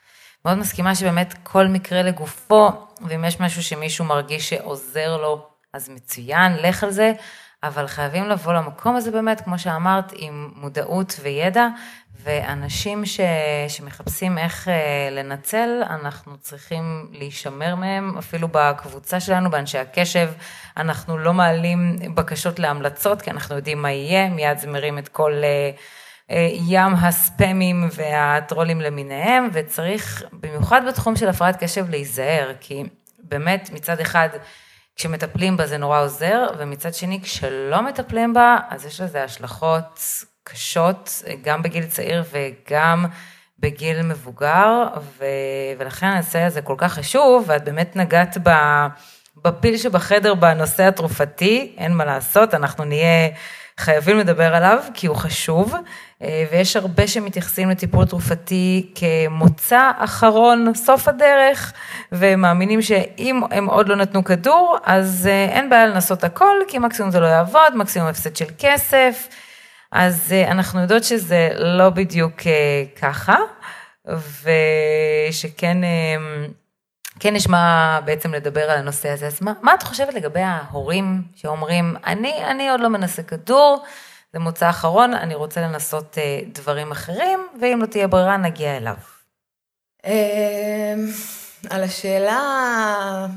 מאוד 0.44 0.58
מסכימה 0.58 0.94
שבאמת 0.94 1.34
כל 1.42 1.66
מקרה 1.66 2.02
לגופו, 2.02 2.70
ואם 3.08 3.25
יש 3.25 3.40
משהו 3.40 3.62
שמישהו 3.62 4.04
מרגיש 4.04 4.50
שעוזר 4.50 5.16
לו, 5.16 5.48
אז 5.76 5.88
מצוין, 5.88 6.52
לך 6.52 6.85
על 6.85 6.90
זה, 6.90 7.12
אבל 7.62 7.87
חייבים 7.87 8.28
לבוא 8.28 8.52
למקום 8.52 8.97
הזה 8.97 9.11
באמת, 9.11 9.40
כמו 9.40 9.59
שאמרת, 9.59 10.12
עם 10.16 10.50
מודעות 10.56 11.21
וידע, 11.23 11.66
ואנשים 12.23 13.06
ש, 13.06 13.21
שמחפשים 13.68 14.38
איך 14.38 14.68
אה, 14.68 15.09
לנצל, 15.11 15.83
אנחנו 15.90 16.37
צריכים 16.37 17.09
להישמר 17.12 17.75
מהם, 17.75 18.18
אפילו 18.18 18.49
בקבוצה 18.52 19.21
שלנו, 19.21 19.50
באנשי 19.50 19.78
הקשב, 19.78 20.30
אנחנו 20.76 21.18
לא 21.18 21.33
מעלים 21.33 21.97
בקשות 22.14 22.59
להמלצות, 22.59 23.23
כי 23.23 23.30
אנחנו 23.30 23.56
יודעים 23.56 23.83
מה 23.83 23.92
יהיה, 23.92 24.28
מיד 24.28 24.59
זה 24.59 24.68
מרים 24.68 24.99
את 24.99 25.09
כל 25.09 25.33
אה, 25.45 25.71
אה, 26.30 26.49
ים 26.68 26.95
הספמים 26.95 27.88
והטרולים 27.92 28.80
למיניהם, 28.80 29.49
וצריך, 29.52 30.23
במיוחד 30.33 30.83
בתחום 30.88 31.16
של 31.16 31.28
הפרעת 31.28 31.56
קשב, 31.64 31.90
להיזהר, 31.90 32.52
כי 32.61 32.85
באמת 33.18 33.71
מצד 33.73 34.00
אחד, 34.00 34.28
כשמטפלים 34.96 35.56
בה 35.56 35.66
זה 35.66 35.78
נורא 35.78 36.00
עוזר, 36.00 36.46
ומצד 36.58 36.94
שני, 36.94 37.20
כשלא 37.22 37.82
מטפלים 37.82 38.34
בה, 38.34 38.58
אז 38.70 38.86
יש 38.86 39.00
לזה 39.00 39.24
השלכות 39.24 40.00
קשות, 40.44 41.22
גם 41.42 41.62
בגיל 41.62 41.86
צעיר 41.86 42.24
וגם 42.30 43.06
בגיל 43.58 44.02
מבוגר, 44.02 44.86
ו... 45.18 45.24
ולכן 45.78 46.06
הנושא 46.06 46.40
הזה 46.40 46.62
כל 46.62 46.74
כך 46.78 46.92
חשוב, 46.92 47.44
ואת 47.46 47.64
באמת 47.64 47.96
נגעת 47.96 48.36
ב... 48.42 48.50
בפיל 49.44 49.76
שבחדר 49.76 50.34
בנושא 50.34 50.82
התרופתי, 50.82 51.74
אין 51.78 51.92
מה 51.92 52.04
לעשות, 52.04 52.54
אנחנו 52.54 52.84
נהיה 52.84 53.28
חייבים 53.78 54.18
לדבר 54.18 54.54
עליו, 54.54 54.78
כי 54.94 55.06
הוא 55.06 55.16
חשוב, 55.16 55.74
ויש 56.20 56.76
הרבה 56.76 57.06
שמתייחסים 57.06 57.70
לטיפול 57.70 58.04
תרופתי 58.04 58.92
כמוצא 58.94 59.90
אחרון, 59.99 60.75
סוף 60.75 61.08
הדרך, 61.08 61.73
ומאמינים 62.12 62.82
שאם 62.82 63.40
הם 63.50 63.66
עוד 63.66 63.88
לא 63.88 63.96
נתנו 63.96 64.25
כדור, 64.25 64.76
אז 64.85 65.28
אין 65.49 65.70
בעיה 65.70 65.87
לנסות 65.87 66.25
הכל, 66.25 66.56
כי 66.68 66.78
מקסימום 66.78 67.11
זה 67.11 67.20
לא 67.20 67.26
יעבוד, 67.26 67.76
מקסימום 67.76 68.08
הפסד 68.08 68.37
של 68.37 68.46
כסף. 68.58 69.28
אז 69.92 70.32
אה, 70.32 70.50
אנחנו 70.50 70.80
יודעות 70.80 71.04
שזה 71.04 71.49
לא 71.54 71.90
בדיוק 71.90 72.46
אה, 72.46 72.85
ככה, 73.00 73.37
ושכן 74.42 75.85
אה, 75.85 76.46
כן 77.20 77.37
יש 77.37 77.49
מה 77.49 78.00
בעצם 78.04 78.35
לדבר 78.35 78.70
על 78.70 78.78
הנושא 78.78 79.08
הזה. 79.08 79.26
אז 79.26 79.42
מה, 79.42 79.52
מה 79.62 79.75
את 79.75 79.82
חושבת 79.82 80.14
לגבי 80.14 80.40
ההורים 80.40 81.23
שאומרים, 81.35 81.96
אני, 82.06 82.44
אני 82.44 82.70
עוד 82.70 82.80
לא 82.80 82.88
מנסה 82.88 83.23
כדור, 83.23 83.85
זה 84.36 84.40
מוצא 84.40 84.70
אחרון, 84.70 85.14
אני 85.14 85.34
רוצה 85.34 85.60
לנסות 85.60 86.18
דברים 86.52 86.92
אחרים, 86.92 87.40
ואם 87.60 87.78
לא 87.82 87.86
תהיה 87.86 88.08
ברירה, 88.08 88.36
נגיע 88.36 88.76
אליו. 88.76 88.96
על 91.70 91.82
השאלה 91.82 92.40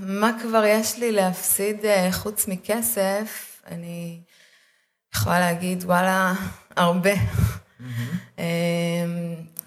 מה 0.02 0.32
כבר 0.42 0.64
יש 0.66 0.98
לי 0.98 1.12
להפסיד 1.12 1.86
חוץ 2.12 2.48
מכסף, 2.48 3.62
אני 3.68 4.20
יכולה 5.16 5.40
להגיד, 5.40 5.84
וואלה, 5.84 6.34
הרבה. 6.76 7.14
אמ, 8.38 8.44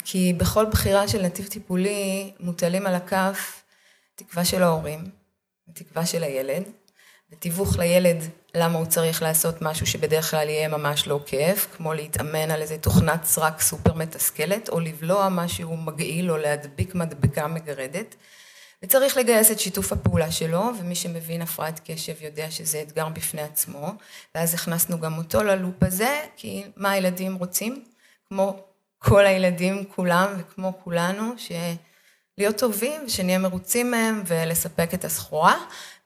כי 0.04 0.32
בכל 0.36 0.66
בחירה 0.66 1.08
של 1.08 1.22
נתיב 1.22 1.46
טיפולי 1.46 2.32
מוטלים 2.40 2.86
על 2.86 2.94
הכף 2.94 3.62
תקווה 4.14 4.44
של 4.44 4.62
ההורים, 4.62 5.04
תקווה 5.72 6.06
של 6.06 6.22
הילד, 6.22 6.62
ותיווך 7.32 7.78
לילד 7.78 8.16
למה 8.54 8.78
הוא 8.78 8.86
צריך 8.86 9.22
לעשות 9.22 9.62
משהו 9.62 9.86
שבדרך 9.86 10.30
כלל 10.30 10.48
יהיה 10.48 10.68
ממש 10.68 11.06
לא 11.06 11.20
כיף, 11.26 11.66
כמו 11.76 11.94
להתאמן 11.94 12.50
על 12.50 12.62
איזה 12.62 12.78
תוכנת 12.78 13.24
סרק 13.24 13.60
סופר 13.60 13.94
מתסכלת, 13.94 14.68
או 14.68 14.80
לבלוע 14.80 15.28
משהו 15.28 15.76
מגעיל 15.76 16.30
או 16.30 16.36
להדביק 16.36 16.94
מדבקה 16.94 17.46
מגרדת. 17.46 18.14
וצריך 18.82 19.16
לגייס 19.16 19.50
את 19.50 19.60
שיתוף 19.60 19.92
הפעולה 19.92 20.30
שלו, 20.30 20.70
ומי 20.80 20.94
שמבין 20.94 21.42
הפרעת 21.42 21.80
קשב 21.84 22.14
יודע 22.20 22.50
שזה 22.50 22.82
אתגר 22.82 23.08
בפני 23.08 23.42
עצמו, 23.42 23.92
ואז 24.34 24.54
הכנסנו 24.54 25.00
גם 25.00 25.18
אותו 25.18 25.42
ללופ 25.42 25.82
הזה, 25.82 26.20
כי 26.36 26.64
מה 26.76 26.90
הילדים 26.90 27.34
רוצים? 27.34 27.84
כמו 28.28 28.56
כל 28.98 29.26
הילדים 29.26 29.84
כולם 29.84 30.34
וכמו 30.38 30.72
כולנו, 30.84 31.34
להיות 32.38 32.58
טובים, 32.58 33.00
ושנהיה 33.06 33.38
מרוצים 33.38 33.90
מהם 33.90 34.22
ולספק 34.26 34.94
את 34.94 35.04
הסחורה, 35.04 35.56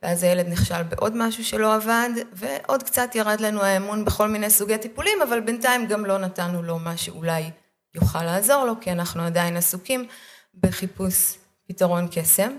ואז 0.03 0.23
הילד 0.23 0.49
נכשל 0.49 0.83
בעוד 0.83 1.17
משהו 1.17 1.45
שלא 1.45 1.75
עבד, 1.75 2.11
ועוד 2.33 2.83
קצת 2.83 3.15
ירד 3.15 3.41
לנו 3.41 3.63
האמון 3.63 4.05
בכל 4.05 4.29
מיני 4.29 4.51
סוגי 4.51 4.79
טיפולים, 4.79 5.23
אבל 5.23 5.41
בינתיים 5.41 5.87
גם 5.87 6.05
לא 6.05 6.19
נתנו 6.19 6.63
לו 6.63 6.79
מה 6.79 6.97
שאולי 6.97 7.51
יוכל 7.95 8.23
לעזור 8.23 8.65
לו, 8.65 8.75
כי 8.81 8.93
אנחנו 8.93 9.23
עדיין 9.23 9.57
עסוקים 9.57 10.07
בחיפוש 10.55 11.39
פתרון 11.69 12.09
קסם. 12.11 12.57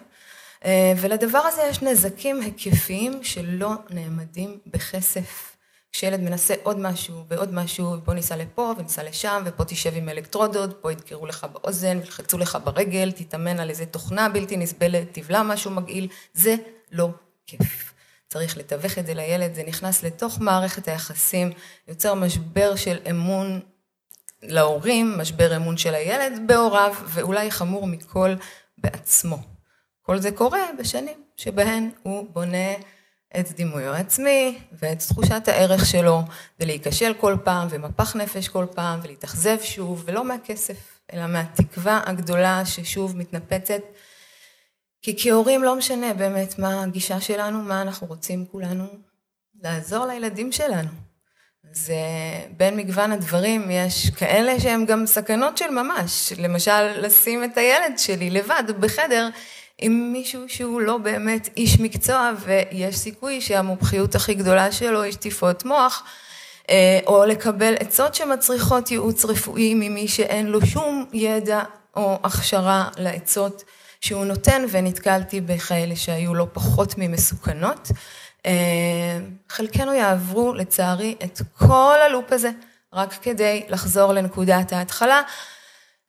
אה, 0.65 0.93
ולדבר 0.97 1.37
הזה 1.37 1.61
יש 1.69 1.81
נזקים 1.81 2.41
היקפיים 2.41 3.23
שלא 3.23 3.71
נעמדים 3.89 4.57
בכסף. 4.67 5.57
כשילד 5.91 6.19
מנסה 6.19 6.53
עוד 6.63 6.79
משהו 6.79 7.23
ועוד 7.29 7.53
משהו, 7.53 7.95
בוא 8.03 8.13
ניסע 8.13 8.35
לפה 8.35 8.73
וניסע 8.77 9.03
לשם, 9.03 9.43
ופה 9.45 9.63
תשב 9.65 9.91
עם 9.95 10.09
אלקטרודות, 10.09 10.77
פה 10.81 10.91
ידקרו 10.91 11.25
לך 11.25 11.47
באוזן, 11.53 11.97
וילחצו 11.97 12.37
לך 12.37 12.57
ברגל, 12.63 13.11
תתאמן 13.11 13.59
על 13.59 13.69
איזה 13.69 13.85
תוכנה 13.85 14.29
בלתי 14.29 14.57
נסבלת, 14.57 15.07
תבלע 15.11 15.43
משהו 15.43 15.71
מגעיל, 15.71 16.07
זה 16.33 16.55
לא 16.91 17.09
כיף. 17.47 17.93
צריך 18.29 18.57
לתווך 18.57 18.97
את 18.97 19.05
זה 19.05 19.13
לילד, 19.13 19.53
זה 19.53 19.63
נכנס 19.63 20.03
לתוך 20.03 20.39
מערכת 20.39 20.87
היחסים, 20.87 21.51
יוצר 21.87 22.13
משבר 22.13 22.75
של 22.75 22.97
אמון 23.09 23.59
להורים, 24.43 25.17
משבר 25.17 25.55
אמון 25.55 25.77
של 25.77 25.95
הילד 25.95 26.41
בהוריו, 26.47 26.95
ואולי 27.05 27.51
חמור 27.51 27.87
מכל 27.87 28.35
בעצמו. 28.77 29.37
כל 30.01 30.19
זה 30.19 30.31
קורה 30.31 30.61
בשנים 30.79 31.23
שבהן 31.37 31.89
הוא 32.03 32.27
בונה 32.33 32.73
את 33.39 33.51
דימויו 33.51 33.93
העצמי 33.93 34.59
ואת 34.71 34.99
תחושת 34.99 35.47
הערך 35.47 35.85
שלו, 35.85 36.21
ולהיכשל 36.59 37.13
כל 37.19 37.37
פעם, 37.43 37.67
ומפח 37.71 38.15
נפש 38.15 38.47
כל 38.47 38.65
פעם, 38.75 38.99
ולהתאכזב 39.03 39.57
שוב, 39.61 40.03
ולא 40.05 40.23
מהכסף, 40.23 40.99
אלא 41.13 41.27
מהתקווה 41.27 42.01
הגדולה 42.05 42.65
ששוב 42.65 43.17
מתנפצת. 43.17 43.81
כי 45.01 45.15
כהורים 45.17 45.63
לא 45.63 45.75
משנה 45.75 46.13
באמת 46.13 46.59
מה 46.59 46.83
הגישה 46.83 47.21
שלנו, 47.21 47.61
מה 47.61 47.81
אנחנו 47.81 48.07
רוצים 48.07 48.45
כולנו 48.45 48.85
לעזור 49.63 50.05
לילדים 50.05 50.51
שלנו. 50.51 50.89
אז 51.71 51.91
בין 52.57 52.77
מגוון 52.77 53.11
הדברים 53.11 53.71
יש 53.71 54.09
כאלה 54.09 54.59
שהם 54.59 54.85
גם 54.85 55.05
סכנות 55.05 55.57
של 55.57 55.69
ממש, 55.69 56.33
למשל 56.37 57.01
לשים 57.01 57.43
את 57.43 57.57
הילד 57.57 57.99
שלי 57.99 58.29
לבד 58.29 58.63
בחדר 58.79 59.29
עם 59.81 60.09
מישהו 60.13 60.41
שהוא 60.47 60.81
לא 60.81 60.97
באמת 60.97 61.49
איש 61.57 61.79
מקצוע 61.79 62.31
ויש 62.39 62.97
סיכוי 62.97 63.41
שהמומחיות 63.41 64.15
הכי 64.15 64.33
גדולה 64.33 64.71
שלו 64.71 65.01
היא 65.01 65.11
שטיפות 65.11 65.65
מוח, 65.65 66.03
אה, 66.69 66.99
או 67.07 67.25
לקבל 67.25 67.75
עצות 67.79 68.15
שמצריכות 68.15 68.91
ייעוץ 68.91 69.25
רפואי 69.25 69.73
ממי 69.73 70.07
שאין 70.07 70.47
לו 70.47 70.65
שום 70.65 71.05
ידע 71.13 71.63
או 71.95 72.19
הכשרה 72.23 72.89
לעצות 72.97 73.63
שהוא 74.01 74.25
נותן, 74.25 74.65
ונתקלתי 74.71 75.41
בכאלה 75.41 75.95
שהיו 75.95 76.33
לא 76.33 76.47
פחות 76.53 76.93
ממסוכנות. 76.97 77.91
אה, 78.45 79.19
חלקנו 79.49 79.93
יעברו 79.93 80.53
לצערי 80.53 81.15
את 81.23 81.41
כל 81.57 81.95
הלופ 82.05 82.31
הזה 82.31 82.51
רק 82.93 83.13
כדי 83.21 83.65
לחזור 83.69 84.13
לנקודת 84.13 84.73
ההתחלה. 84.73 85.21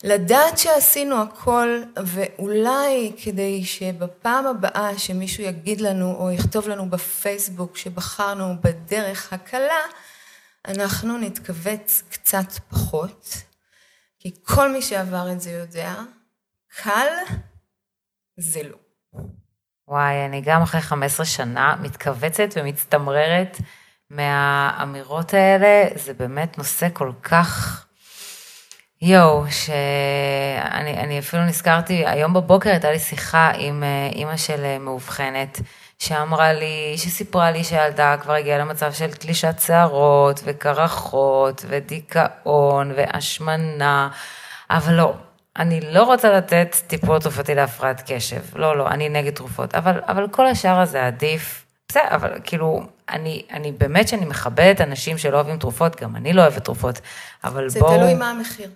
לדעת 0.04 0.58
שעשינו 0.58 1.22
הכל, 1.22 1.82
ואולי 2.06 3.12
כדי 3.24 3.64
שבפעם 3.64 4.46
הבאה 4.46 4.98
שמישהו 4.98 5.44
יגיד 5.44 5.80
לנו 5.80 6.14
או 6.14 6.30
יכתוב 6.30 6.68
לנו 6.68 6.90
בפייסבוק 6.90 7.76
שבחרנו 7.76 8.54
בדרך 8.62 9.32
הקלה, 9.32 9.80
אנחנו 10.68 11.18
נתכווץ 11.18 12.02
קצת 12.10 12.52
פחות, 12.68 13.36
כי 14.18 14.30
כל 14.42 14.72
מי 14.72 14.82
שעבר 14.82 15.32
את 15.32 15.40
זה 15.40 15.50
יודע, 15.50 15.94
קל 16.82 17.08
זה 18.38 18.60
לא. 18.62 18.76
וואי, 19.88 20.24
אני 20.26 20.40
גם 20.40 20.62
אחרי 20.62 20.80
15 20.80 21.26
שנה 21.26 21.76
מתכווצת 21.82 22.48
ומצטמררת 22.56 23.58
מהאמירות 24.10 25.34
האלה, 25.34 25.88
זה 25.94 26.14
באמת 26.14 26.58
נושא 26.58 26.88
כל 26.92 27.12
כך 27.22 27.84
יואו, 29.02 29.44
שאני 29.50 31.18
אפילו 31.18 31.44
נזכרתי, 31.44 32.06
היום 32.06 32.34
בבוקר 32.34 32.70
הייתה 32.70 32.90
לי 32.90 32.98
שיחה 32.98 33.50
עם 33.54 33.82
אה, 33.82 34.10
אימא 34.12 34.36
של 34.36 34.64
אה, 34.64 34.78
מאובחנת, 34.78 35.60
שאמרה 35.98 36.52
לי, 36.52 36.94
שסיפרה 36.96 37.50
לי 37.50 37.64
שהילדה 37.64 38.16
כבר 38.22 38.32
הגיעה 38.32 38.58
למצב 38.58 38.92
של 38.92 39.12
תלישת 39.12 39.60
שערות, 39.60 40.40
וקרחות, 40.44 41.64
ודיכאון, 41.68 42.92
והשמנה, 42.96 44.08
אבל 44.70 44.94
לא, 44.94 45.14
אני 45.58 45.80
לא 45.80 46.02
רוצה 46.02 46.32
לתת 46.32 46.76
טיפול 46.86 47.18
תרופתי 47.18 47.54
להפרעת 47.54 48.02
קשב, 48.06 48.56
לא, 48.56 48.76
לא, 48.76 48.88
אני 48.88 49.08
נגד 49.08 49.34
תרופות, 49.34 49.74
אבל, 49.74 50.00
אבל 50.08 50.28
כל 50.28 50.46
השאר 50.46 50.80
הזה 50.80 51.06
עדיף, 51.06 51.64
בסדר, 51.88 52.02
אבל 52.10 52.32
כאילו, 52.44 52.82
אני, 53.10 53.42
אני 53.52 53.72
באמת 53.72 54.08
שאני 54.08 54.24
מכבדת 54.24 54.80
אנשים 54.80 55.18
שלא 55.18 55.36
אוהבים 55.36 55.58
תרופות, 55.58 56.00
גם 56.00 56.16
אני 56.16 56.32
לא 56.32 56.42
אוהבת 56.42 56.64
תרופות, 56.64 57.00
אבל 57.44 57.68
זה 57.68 57.80
בואו... 57.80 57.92
זה 57.92 57.98
תלוי 57.98 58.14
מה 58.14 58.30
המחיר. 58.30 58.70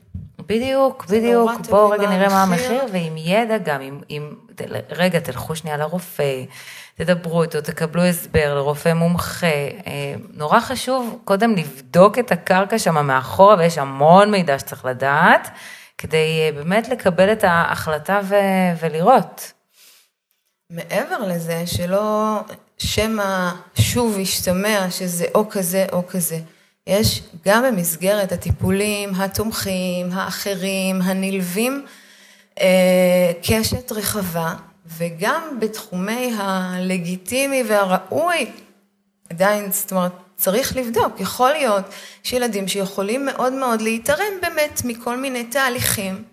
בדיוק, 0.48 1.06
בדיוק. 1.08 1.50
בואו 1.70 1.90
רגע 1.90 2.08
נראה 2.08 2.28
מה 2.28 2.42
המחיר, 2.42 2.82
ועם 2.92 3.16
ידע 3.16 3.58
גם, 3.58 3.80
עם, 3.80 4.00
עם... 4.08 4.34
רגע, 4.90 5.20
תלכו 5.20 5.56
שנייה 5.56 5.76
לרופא, 5.76 6.42
תדברו 6.94 7.42
איתו, 7.42 7.60
תקבלו 7.60 8.02
הסבר 8.02 8.54
לרופא 8.54 8.92
מומחה. 8.92 9.46
אה, 9.46 10.14
נורא 10.34 10.60
חשוב 10.60 11.18
קודם 11.24 11.54
לבדוק 11.54 12.18
את 12.18 12.32
הקרקע 12.32 12.78
שם 12.78 13.06
מאחורה, 13.06 13.56
ויש 13.58 13.78
המון 13.78 14.30
מידע 14.30 14.58
שצריך 14.58 14.84
לדעת, 14.84 15.48
כדי 16.02 16.40
אה, 16.40 16.52
באמת 16.52 16.88
לקבל 16.88 17.32
את 17.32 17.44
ההחלטה 17.44 18.20
ו... 18.24 18.34
ולראות. 18.80 19.52
מעבר 20.70 21.18
לזה, 21.18 21.66
שלא 21.66 22.38
שמא 22.78 23.50
שוב 23.80 24.18
ישתמע 24.18 24.90
שזה 24.90 25.26
או 25.34 25.48
כזה 25.50 25.86
או 25.92 26.06
כזה. 26.06 26.38
יש 26.86 27.22
גם 27.46 27.62
במסגרת 27.62 28.32
הטיפולים 28.32 29.14
התומכים, 29.14 30.12
האחרים, 30.12 31.02
הנלווים, 31.02 31.86
אה, 32.60 33.32
קשת 33.42 33.92
רחבה, 33.92 34.54
וגם 34.86 35.58
בתחומי 35.60 36.34
הלגיטימי 36.38 37.62
והראוי, 37.68 38.52
עדיין, 39.30 39.72
זאת 39.72 39.92
אומרת, 39.92 40.12
צריך 40.42 40.76
לבדוק, 40.76 41.20
יכול 41.20 41.52
להיות 41.52 41.84
שילדים 42.22 42.68
שיכולים 42.68 43.26
מאוד 43.26 43.52
מאוד 43.52 43.82
להתערם 43.82 44.40
באמת 44.42 44.80
מכל 44.84 45.16
מיני 45.16 45.44
תהליכים, 45.44 46.24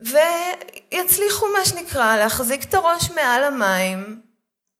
ויצליחו 0.00 1.46
מה 1.58 1.64
שנקרא 1.64 2.16
להחזיק 2.16 2.64
את 2.64 2.74
הראש 2.74 3.10
מעל 3.10 3.44
המים, 3.44 4.20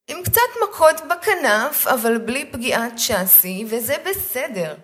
עם 0.07 0.17
קצת 0.23 0.41
מכות 0.63 0.95
בכנף, 1.09 1.87
אבל 1.87 2.17
בלי 2.17 2.45
פגיעת 2.51 2.93
צ'אסי, 3.07 3.65
וזה 3.69 3.95
בסדר. 4.09 4.75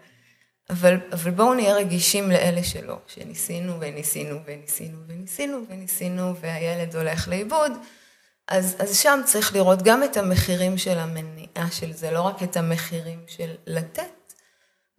אבל, 0.69 0.97
אבל 1.11 1.31
בואו 1.31 1.53
נהיה 1.53 1.75
רגישים 1.75 2.31
לאלה 2.31 2.63
שלא, 2.63 2.97
שניסינו 3.07 3.73
וניסינו 3.79 4.39
וניסינו 4.45 4.97
וניסינו 5.07 5.65
וניסינו, 5.69 6.35
והילד 6.35 6.95
הולך 6.95 7.27
לאיבוד. 7.27 7.71
אז, 8.49 8.75
אז 8.79 8.97
שם 8.97 9.19
צריך 9.25 9.53
לראות 9.53 9.81
גם 9.81 10.03
את 10.03 10.17
המחירים 10.17 10.77
של 10.77 10.99
המניעה 10.99 11.71
של 11.71 11.93
זה, 11.93 12.11
לא 12.11 12.21
רק 12.21 12.43
את 12.43 12.57
המחירים 12.57 13.19
של 13.27 13.49
לתת, 13.67 14.33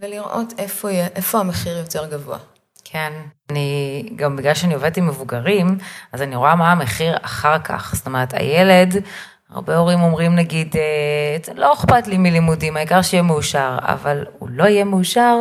ולראות 0.00 0.52
איפה, 0.58 0.90
איפה 0.90 1.40
המחיר 1.40 1.78
יותר 1.78 2.06
גבוה. 2.06 2.38
כן, 2.84 3.12
אני, 3.50 4.08
גם 4.16 4.36
בגלל 4.36 4.54
שאני 4.54 4.74
עובדת 4.74 4.96
עם 4.96 5.06
מבוגרים, 5.06 5.78
אז 6.12 6.22
אני 6.22 6.36
רואה 6.36 6.54
מה 6.54 6.72
המחיר 6.72 7.16
אחר 7.22 7.58
כך. 7.58 7.94
זאת 7.96 8.06
אומרת, 8.06 8.34
הילד 8.34 8.94
הרבה 9.52 9.76
הורים 9.76 10.02
אומרים 10.02 10.34
נגיד, 10.34 10.76
אה, 10.76 11.54
לא 11.54 11.72
אכפת 11.72 12.06
לי 12.06 12.18
מלימודים, 12.18 12.76
העיקר 12.76 13.02
שיהיה 13.02 13.22
מאושר, 13.22 13.78
אבל 13.80 14.24
הוא 14.38 14.48
לא 14.52 14.64
יהיה 14.64 14.84
מאושר 14.84 15.36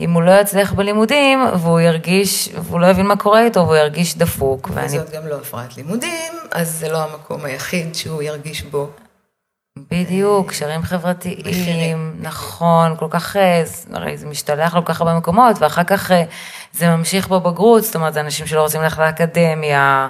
אם 0.00 0.12
הוא 0.12 0.22
לא 0.22 0.30
יצליח 0.40 0.72
בלימודים 0.72 1.38
והוא 1.54 1.80
ירגיש, 1.80 2.48
והוא 2.62 2.80
לא 2.80 2.86
יבין 2.86 3.06
מה 3.06 3.16
קורה 3.16 3.44
איתו 3.44 3.60
והוא 3.60 3.76
ירגיש 3.76 4.18
דפוק. 4.18 4.70
וזאת 4.74 5.08
ואני... 5.08 5.16
גם 5.16 5.28
לא 5.28 5.34
הפרעת 5.34 5.76
לימודים, 5.76 6.32
אז 6.50 6.70
זה 6.70 6.88
לא 6.88 6.98
המקום 6.98 7.44
היחיד 7.44 7.94
שהוא 7.94 8.22
ירגיש 8.22 8.62
בו 8.62 8.90
בדיוק, 9.90 10.50
קשרים 10.50 10.82
חברתיים, 10.82 11.38
מחירים. 11.38 12.16
נכון, 12.20 12.96
כל 12.96 13.06
כך, 13.10 13.36
אה, 13.36 13.62
הרי 13.92 14.16
זה 14.16 14.26
משתלח 14.26 14.72
כל 14.72 14.82
כך 14.84 15.00
הרבה 15.00 15.14
מקומות, 15.14 15.56
ואחר 15.60 15.84
כך 15.84 16.10
אה, 16.10 16.24
זה 16.72 16.88
ממשיך 16.88 17.28
בבגרות, 17.28 17.84
זאת 17.84 17.94
אומרת, 17.94 18.14
זה 18.14 18.20
אנשים 18.20 18.46
שלא 18.46 18.60
רוצים 18.60 18.82
ללכת 18.82 18.98
לאקדמיה, 18.98 20.08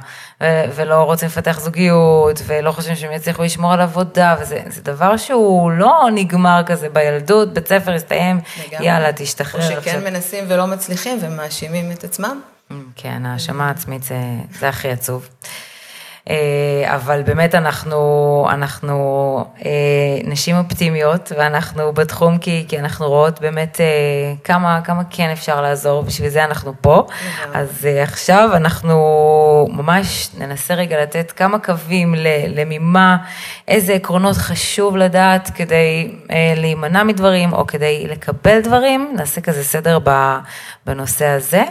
ולא 0.75 0.95
רוצים 0.95 1.29
לפתח 1.29 1.61
זוגיות, 1.61 2.43
ולא 2.47 2.73
חושבים 2.73 2.97
שהם 2.97 3.13
יצליחו 3.13 3.43
לשמור 3.43 3.73
על 3.73 3.81
עבודה, 3.81 4.37
וזה 4.41 4.61
דבר 4.83 5.17
שהוא 5.17 5.71
לא 5.71 6.09
נגמר 6.15 6.63
כזה 6.67 6.89
בילדות, 6.89 7.55
בית 7.55 7.69
ספר 7.69 7.93
הסתיים, 7.95 8.41
יאללה, 8.81 9.13
תשתחרר. 9.13 9.61
או 9.61 9.67
שכן 9.67 9.79
עכשיו. 9.79 10.01
מנסים 10.01 10.45
ולא 10.49 10.67
מצליחים 10.67 11.19
ומאשימים 11.21 11.93
את 11.93 12.05
עצמם. 12.05 12.41
כן, 12.97 13.27
האשמה 13.27 13.71
עצמית 13.71 14.03
זה, 14.03 14.19
זה 14.59 14.69
הכי 14.69 14.91
עצוב. 14.91 15.29
אה, 16.29 16.95
אבל 16.95 17.23
באמת 17.23 17.55
אנחנו, 17.55 18.47
אנחנו 18.51 19.45
נשים 20.25 20.57
אופטימיות 20.57 21.33
ואנחנו 21.39 21.93
בתחום 21.93 22.39
כי, 22.39 22.65
כי 22.69 22.79
אנחנו 22.79 23.09
רואות 23.09 23.41
באמת 23.41 23.81
כמה, 24.45 24.81
כמה 24.85 25.03
כן 25.11 25.31
אפשר 25.31 25.61
לעזור, 25.61 26.03
בשביל 26.03 26.29
זה 26.29 26.45
אנחנו 26.45 26.73
פה. 26.81 27.07
אז 27.55 27.89
עכשיו 28.03 28.51
אנחנו 28.55 29.69
ממש 29.71 30.29
ננסה 30.39 30.75
רגע 30.75 31.03
לתת 31.03 31.33
כמה 31.33 31.59
קווים 31.59 32.15
לממה, 32.49 33.17
איזה 33.69 33.93
עקרונות 33.93 34.37
חשוב 34.37 34.97
לדעת 34.97 35.51
כדי 35.55 36.15
להימנע 36.57 37.03
מדברים 37.05 37.53
או 37.53 37.67
כדי 37.67 38.07
לקבל 38.09 38.61
דברים, 38.61 39.15
נעשה 39.17 39.41
כזה 39.41 39.65
סדר 39.65 39.99
בנושא 40.87 41.27
הזה. 41.27 41.65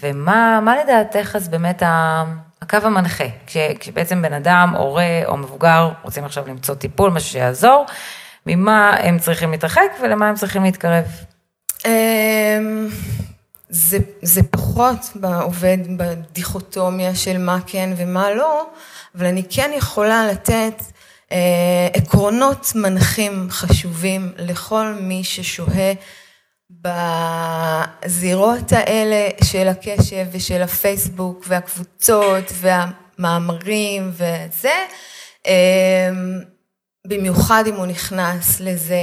ומה 0.00 0.76
לדעתך 0.84 1.36
אז 1.36 1.48
באמת 1.48 1.82
הקו 2.62 2.76
המנחה, 2.82 3.24
כש, 3.46 3.56
כשבעצם 3.80 4.22
בן 4.22 4.32
אדם, 4.32 4.74
הורה 4.76 5.22
או 5.26 5.36
מבוגר, 5.36 5.92
רוצים 6.02 6.24
עכשיו 6.24 6.48
למצוא 6.48 6.74
טיפול, 6.74 7.10
משהו 7.10 7.30
שיעזור, 7.30 7.86
ממה 8.46 8.96
הם 9.00 9.18
צריכים 9.18 9.50
להתרחק 9.50 9.90
ולמה 10.02 10.28
הם 10.28 10.34
צריכים 10.34 10.62
להתקרב? 10.62 11.04
אמ, 11.86 12.88
זה, 13.68 13.98
זה 14.22 14.42
פחות 14.42 15.16
עובד 15.40 15.78
בדיכוטומיה 15.96 17.14
של 17.14 17.38
מה 17.38 17.58
כן 17.66 17.90
ומה 17.96 18.30
לא, 18.30 18.66
אבל 19.14 19.26
אני 19.26 19.42
כן 19.50 19.70
יכולה 19.76 20.26
לתת 20.26 20.82
אה, 21.32 21.88
עקרונות 21.94 22.72
מנחים 22.74 23.46
חשובים 23.50 24.32
לכל 24.38 24.94
מי 25.00 25.24
ששוהה 25.24 25.92
בזירות 26.70 28.72
האלה 28.72 29.28
של 29.44 29.68
הקשב 29.68 30.26
ושל 30.32 30.62
הפייסבוק 30.62 31.44
והקבוצות 31.48 32.44
והמאמרים 32.52 34.10
וזה, 34.12 34.86
אמ, 35.46 36.40
במיוחד 37.06 37.64
אם 37.66 37.74
הוא 37.74 37.86
נכנס 37.86 38.60
לזה 38.60 39.02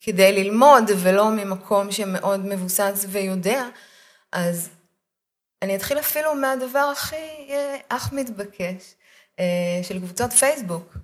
כדי 0.00 0.32
ללמוד 0.32 0.84
ולא 1.02 1.30
ממקום 1.30 1.92
שמאוד 1.92 2.46
מבוסס 2.46 3.06
ויודע, 3.08 3.64
אז 4.32 4.70
אני 5.62 5.76
אתחיל 5.76 5.98
אפילו 5.98 6.34
מהדבר 6.34 6.90
הכי 6.92 7.16
אה, 7.50 7.76
אך 7.88 8.12
מתבקש 8.12 8.94
אה, 9.40 9.80
של 9.82 9.98
קבוצות 9.98 10.32
פייסבוק. 10.32 10.96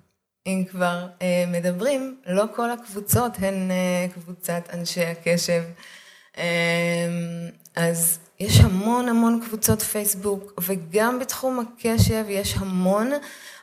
אם 0.47 0.63
כבר 0.71 1.07
אה, 1.21 1.45
מדברים, 1.47 2.17
לא 2.25 2.45
כל 2.55 2.71
הקבוצות 2.71 3.31
הן 3.39 3.71
אה, 3.71 4.07
קבוצת 4.13 4.69
אנשי 4.73 5.05
הקשב. 5.05 5.63
אה, 6.37 6.43
אז 7.75 8.19
יש 8.39 8.59
המון 8.59 9.09
המון 9.09 9.41
קבוצות 9.45 9.81
פייסבוק, 9.81 10.61
וגם 10.61 11.19
בתחום 11.19 11.59
הקשב 11.59 12.25
יש 12.29 12.55
המון, 12.55 13.11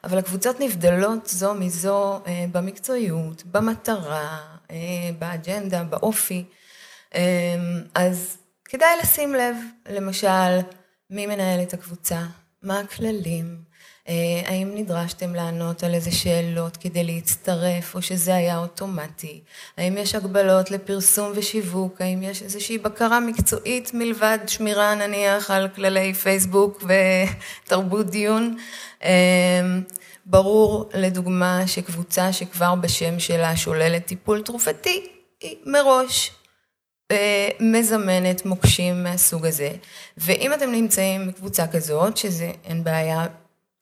אבל 0.04 0.18
הקבוצות 0.18 0.60
נבדלות 0.60 1.26
זו 1.26 1.54
מזו 1.54 2.20
אה, 2.26 2.44
במקצועיות, 2.52 3.42
במטרה, 3.44 4.38
אה, 4.70 4.76
באג'נדה, 5.18 5.84
באופי. 5.84 6.44
אה, 7.14 7.20
אז 7.94 8.36
כדאי 8.64 8.96
לשים 9.02 9.34
לב, 9.34 9.56
למשל, 9.90 10.58
מי 11.10 11.26
מנהל 11.26 11.62
את 11.62 11.74
הקבוצה, 11.74 12.22
מה 12.62 12.80
הכללים, 12.80 13.71
האם 14.46 14.70
נדרשתם 14.74 15.34
לענות 15.34 15.82
על 15.82 15.94
איזה 15.94 16.12
שאלות 16.12 16.76
כדי 16.76 17.04
להצטרף, 17.04 17.94
או 17.94 18.02
שזה 18.02 18.34
היה 18.34 18.58
אוטומטי? 18.58 19.40
האם 19.76 19.96
יש 19.96 20.14
הגבלות 20.14 20.70
לפרסום 20.70 21.32
ושיווק? 21.34 22.00
האם 22.00 22.22
יש 22.22 22.42
איזושהי 22.42 22.78
בקרה 22.78 23.20
מקצועית 23.20 23.90
מלבד 23.94 24.38
שמירה 24.46 24.94
נניח 24.94 25.50
על 25.50 25.68
כללי 25.68 26.14
פייסבוק 26.14 26.82
ותרבות 27.64 28.10
דיון? 28.10 28.56
אה, 29.04 29.10
ברור, 30.26 30.90
לדוגמה, 30.94 31.62
שקבוצה 31.66 32.32
שכבר 32.32 32.74
בשם 32.74 33.18
שלה 33.18 33.56
שוללת 33.56 34.06
טיפול 34.06 34.42
תרופתי, 34.42 35.06
היא 35.40 35.56
מראש 35.66 36.30
אה, 37.10 37.48
מזמנת 37.60 38.46
מוקשים 38.46 39.02
מהסוג 39.02 39.46
הזה. 39.46 39.70
ואם 40.16 40.54
אתם 40.54 40.70
נמצאים 40.72 41.28
בקבוצה 41.28 41.66
כזאת, 41.66 42.16
שזה 42.16 42.50
אין 42.64 42.84
בעיה 42.84 43.26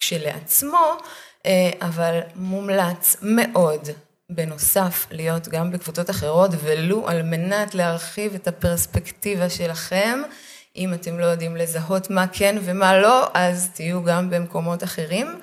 כשלעצמו, 0.00 0.96
אה, 1.46 1.70
אבל 1.80 2.20
מומלץ 2.34 3.16
מאוד 3.22 3.88
בנוסף 4.30 5.06
להיות 5.10 5.48
גם 5.48 5.70
בקבוצות 5.70 6.10
אחרות, 6.10 6.50
ולו 6.62 7.08
על 7.08 7.22
מנת 7.22 7.74
להרחיב 7.74 8.34
את 8.34 8.48
הפרספקטיבה 8.48 9.50
שלכם. 9.50 10.22
אם 10.76 10.94
אתם 10.94 11.18
לא 11.18 11.24
יודעים 11.24 11.56
לזהות 11.56 12.10
מה 12.10 12.26
כן 12.32 12.56
ומה 12.60 12.98
לא, 12.98 13.26
אז 13.34 13.70
תהיו 13.74 14.04
גם 14.04 14.30
במקומות 14.30 14.84
אחרים. 14.84 15.40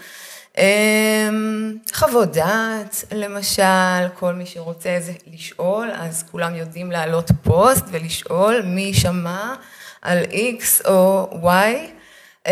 אמ, 0.58 1.78
חוות 1.94 2.32
דעת, 2.32 3.04
למשל, 3.12 4.10
כל 4.14 4.34
מי 4.34 4.46
שרוצה 4.46 4.90
איזה 4.90 5.14
לשאול, 5.28 5.90
אז 5.94 6.24
כולם 6.32 6.56
יודעים 6.56 6.92
להעלות 6.92 7.32
פוסט 7.44 7.86
ולשאול 7.92 8.62
מי 8.62 8.94
שמע 8.94 9.54
על 10.02 10.24
X 10.24 10.88
או 10.88 11.30
Y. 11.44 12.50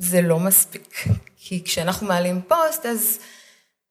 זה 0.00 0.20
לא 0.22 0.38
מספיק, 0.38 0.94
כי 1.36 1.64
כשאנחנו 1.64 2.06
מעלים 2.06 2.40
פוסט, 2.48 2.86
אז, 2.86 3.18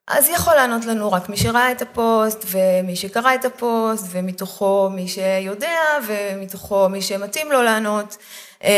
אז 0.08 0.30
יכול 0.30 0.54
לענות 0.54 0.86
לנו 0.86 1.12
רק 1.12 1.30
מי 1.30 1.38
שראה 1.38 1.72
את 1.72 1.82
הפוסט, 1.82 2.46
ומי 2.52 2.96
שקרא 2.96 3.36
את 3.36 3.46
הפוסט, 3.46 4.06
ומתוכו 4.12 4.90
מי 4.94 5.08
שיודע, 5.08 5.78
ומתוכו 6.08 6.90
מי 6.90 7.02
שמתאים 7.02 7.52
לו 7.52 7.64
לענות. 7.64 8.18
אמ, 8.64 8.70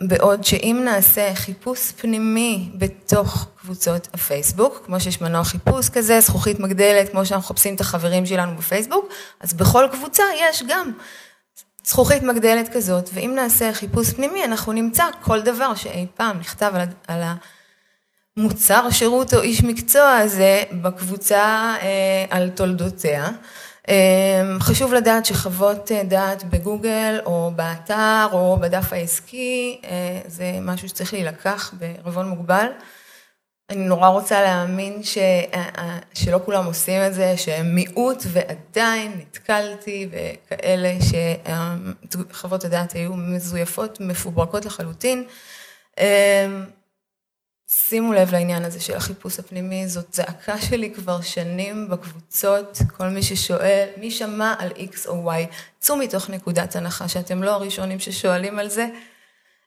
בעוד 0.00 0.44
שאם 0.44 0.80
נעשה 0.84 1.34
חיפוש 1.34 1.92
פנימי 1.92 2.70
בתוך 2.74 3.48
קבוצות 3.60 4.08
הפייסבוק, 4.14 4.82
כמו 4.86 5.00
שיש 5.00 5.20
מנוע 5.20 5.44
חיפוש 5.44 5.88
כזה, 5.88 6.20
זכוכית 6.20 6.60
מגדלת, 6.60 7.08
כמו 7.10 7.26
שאנחנו 7.26 7.44
מחפשים 7.54 7.74
את 7.74 7.80
החברים 7.80 8.26
שלנו 8.26 8.56
בפייסבוק, 8.56 9.08
אז 9.40 9.54
בכל 9.54 9.88
קבוצה 9.92 10.22
יש 10.40 10.62
גם 10.68 10.92
זכוכית 11.86 12.22
מגדלת 12.22 12.68
כזאת, 12.72 13.10
ואם 13.14 13.32
נעשה 13.34 13.72
חיפוש 13.72 14.12
פנימי, 14.12 14.44
אנחנו 14.44 14.72
נמצא 14.72 15.04
כל 15.20 15.40
דבר 15.40 15.74
שאי 15.74 16.06
פעם 16.14 16.38
נכתב 16.38 16.72
על, 16.74 16.88
על 17.08 17.22
המוצר, 18.36 18.90
שירות 18.90 19.34
או 19.34 19.42
איש 19.42 19.62
מקצוע 19.62 20.12
הזה 20.12 20.62
בקבוצה 20.72 21.74
אה, 21.82 22.24
על 22.30 22.50
תולדותיה. 22.50 23.28
אה, 23.88 24.56
חשוב 24.60 24.94
לדעת 24.94 25.26
שחוות 25.26 25.92
אה, 25.92 26.04
דעת 26.04 26.44
בגוגל 26.44 27.18
או 27.26 27.50
באתר 27.56 28.26
או 28.32 28.56
בדף 28.60 28.92
העסקי, 28.92 29.80
אה, 29.84 30.20
זה 30.26 30.58
משהו 30.62 30.88
שצריך 30.88 31.12
להילקח 31.12 31.74
בערבון 31.78 32.28
מוגבל. 32.28 32.66
אני 33.70 33.84
נורא 33.84 34.08
רוצה 34.08 34.42
להאמין 34.42 35.02
ש... 35.02 35.18
שלא 36.14 36.40
כולם 36.44 36.64
עושים 36.64 37.00
את 37.06 37.14
זה, 37.14 37.36
שהם 37.36 37.74
מיעוט 37.74 38.18
ועדיין 38.32 39.12
נתקלתי 39.18 40.08
בכאלה 40.10 40.98
שחוות 42.30 42.64
הדעת 42.64 42.92
היו 42.92 43.14
מזויפות, 43.14 44.00
מפוברקות 44.00 44.64
לחלוטין. 44.64 45.24
אמ, 46.00 46.04
שימו 47.68 48.12
לב 48.12 48.32
לעניין 48.32 48.64
הזה 48.64 48.80
של 48.80 48.96
החיפוש 48.96 49.38
הפנימי, 49.38 49.88
זאת 49.88 50.14
זעקה 50.14 50.60
שלי 50.60 50.94
כבר 50.94 51.20
שנים 51.20 51.88
בקבוצות, 51.88 52.78
כל 52.96 53.08
מי 53.08 53.22
ששואל, 53.22 53.88
מי 53.96 54.10
שמע 54.10 54.54
על 54.58 54.70
X 54.70 55.08
או 55.08 55.32
Y, 55.32 55.36
צאו 55.78 55.96
מתוך 55.96 56.30
נקודת 56.30 56.76
הנחה 56.76 57.08
שאתם 57.08 57.42
לא 57.42 57.50
הראשונים 57.50 58.00
ששואלים 58.00 58.58
על 58.58 58.68
זה. 58.68 58.86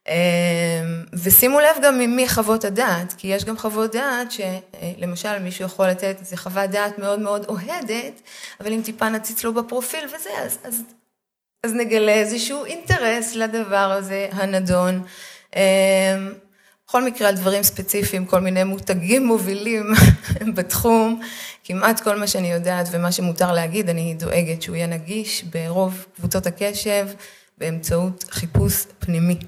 אמ, 0.09 1.03
ושימו 1.13 1.59
לב 1.59 1.83
גם 1.83 1.99
ממי 1.99 2.29
חוות 2.29 2.65
הדעת, 2.65 3.13
כי 3.17 3.27
יש 3.27 3.45
גם 3.45 3.57
חוות 3.57 3.91
דעת 3.91 4.27
שלמשל 4.31 5.39
מישהו 5.39 5.65
יכול 5.65 5.87
לתת 5.87 6.15
איזה 6.19 6.37
חוות 6.37 6.69
דעת 6.69 6.99
מאוד 6.99 7.19
מאוד 7.19 7.45
אוהדת, 7.45 8.21
אבל 8.59 8.73
אם 8.73 8.81
טיפה 8.83 9.09
נציץ 9.09 9.43
לו 9.43 9.53
בפרופיל 9.53 10.05
וזה, 10.05 10.29
אז, 10.45 10.57
אז, 10.63 10.81
אז 11.65 11.73
נגלה 11.73 12.11
איזשהו 12.11 12.65
אינטרס 12.65 13.35
לדבר 13.35 13.91
הזה 13.97 14.27
הנדון. 14.31 15.03
אמ, 15.55 15.61
בכל 16.87 17.03
מקרה 17.03 17.29
על 17.29 17.35
דברים 17.35 17.63
ספציפיים, 17.63 18.25
כל 18.25 18.39
מיני 18.39 18.63
מותגים 18.63 19.25
מובילים 19.25 19.93
בתחום, 20.55 21.21
כמעט 21.63 21.99
כל 21.99 22.15
מה 22.15 22.27
שאני 22.27 22.51
יודעת 22.51 22.87
ומה 22.91 23.11
שמותר 23.11 23.51
להגיד, 23.51 23.89
אני 23.89 24.13
דואגת 24.13 24.61
שהוא 24.61 24.75
יהיה 24.75 24.87
נגיש 24.87 25.43
ברוב 25.43 26.05
קבוצות 26.15 26.47
הקשב 26.47 27.07
באמצעות 27.57 28.25
חיפוש 28.29 28.85
פנימי. 28.99 29.39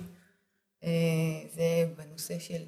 אה, 0.83 0.89
זה 1.53 1.63
בנושא 1.97 2.39
של... 2.39 2.63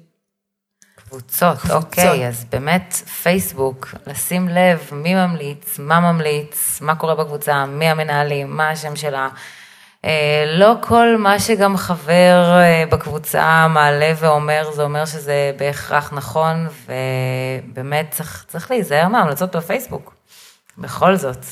קבוצות, 0.96 1.58
קבוצות, 1.58 1.84
אוקיי, 1.84 2.28
אז 2.28 2.44
באמת 2.44 2.92
פייסבוק, 3.22 3.94
לשים 4.06 4.48
לב 4.48 4.88
מי 4.92 5.14
ממליץ, 5.14 5.78
מה 5.78 6.00
ממליץ, 6.00 6.80
מה 6.80 6.96
קורה 6.96 7.14
בקבוצה, 7.14 7.66
מי 7.66 7.88
המנהלים, 7.88 8.56
מה 8.56 8.70
השם 8.70 8.96
שלה. 8.96 9.28
אה, 10.04 10.44
לא 10.46 10.74
כל 10.80 11.16
מה 11.18 11.40
שגם 11.40 11.76
חבר 11.76 12.58
אה, 12.58 12.84
בקבוצה 12.90 13.68
מעלה 13.68 14.12
ואומר, 14.18 14.70
זה 14.72 14.82
אומר 14.82 15.04
שזה 15.04 15.52
בהכרח 15.58 16.12
נכון, 16.12 16.68
ובאמת 16.86 18.10
צריך, 18.10 18.44
צריך 18.48 18.70
להיזהר 18.70 19.08
מההמלצות 19.08 19.56
בפייסבוק, 19.56 20.14
בכל 20.78 21.16
זאת. 21.16 21.44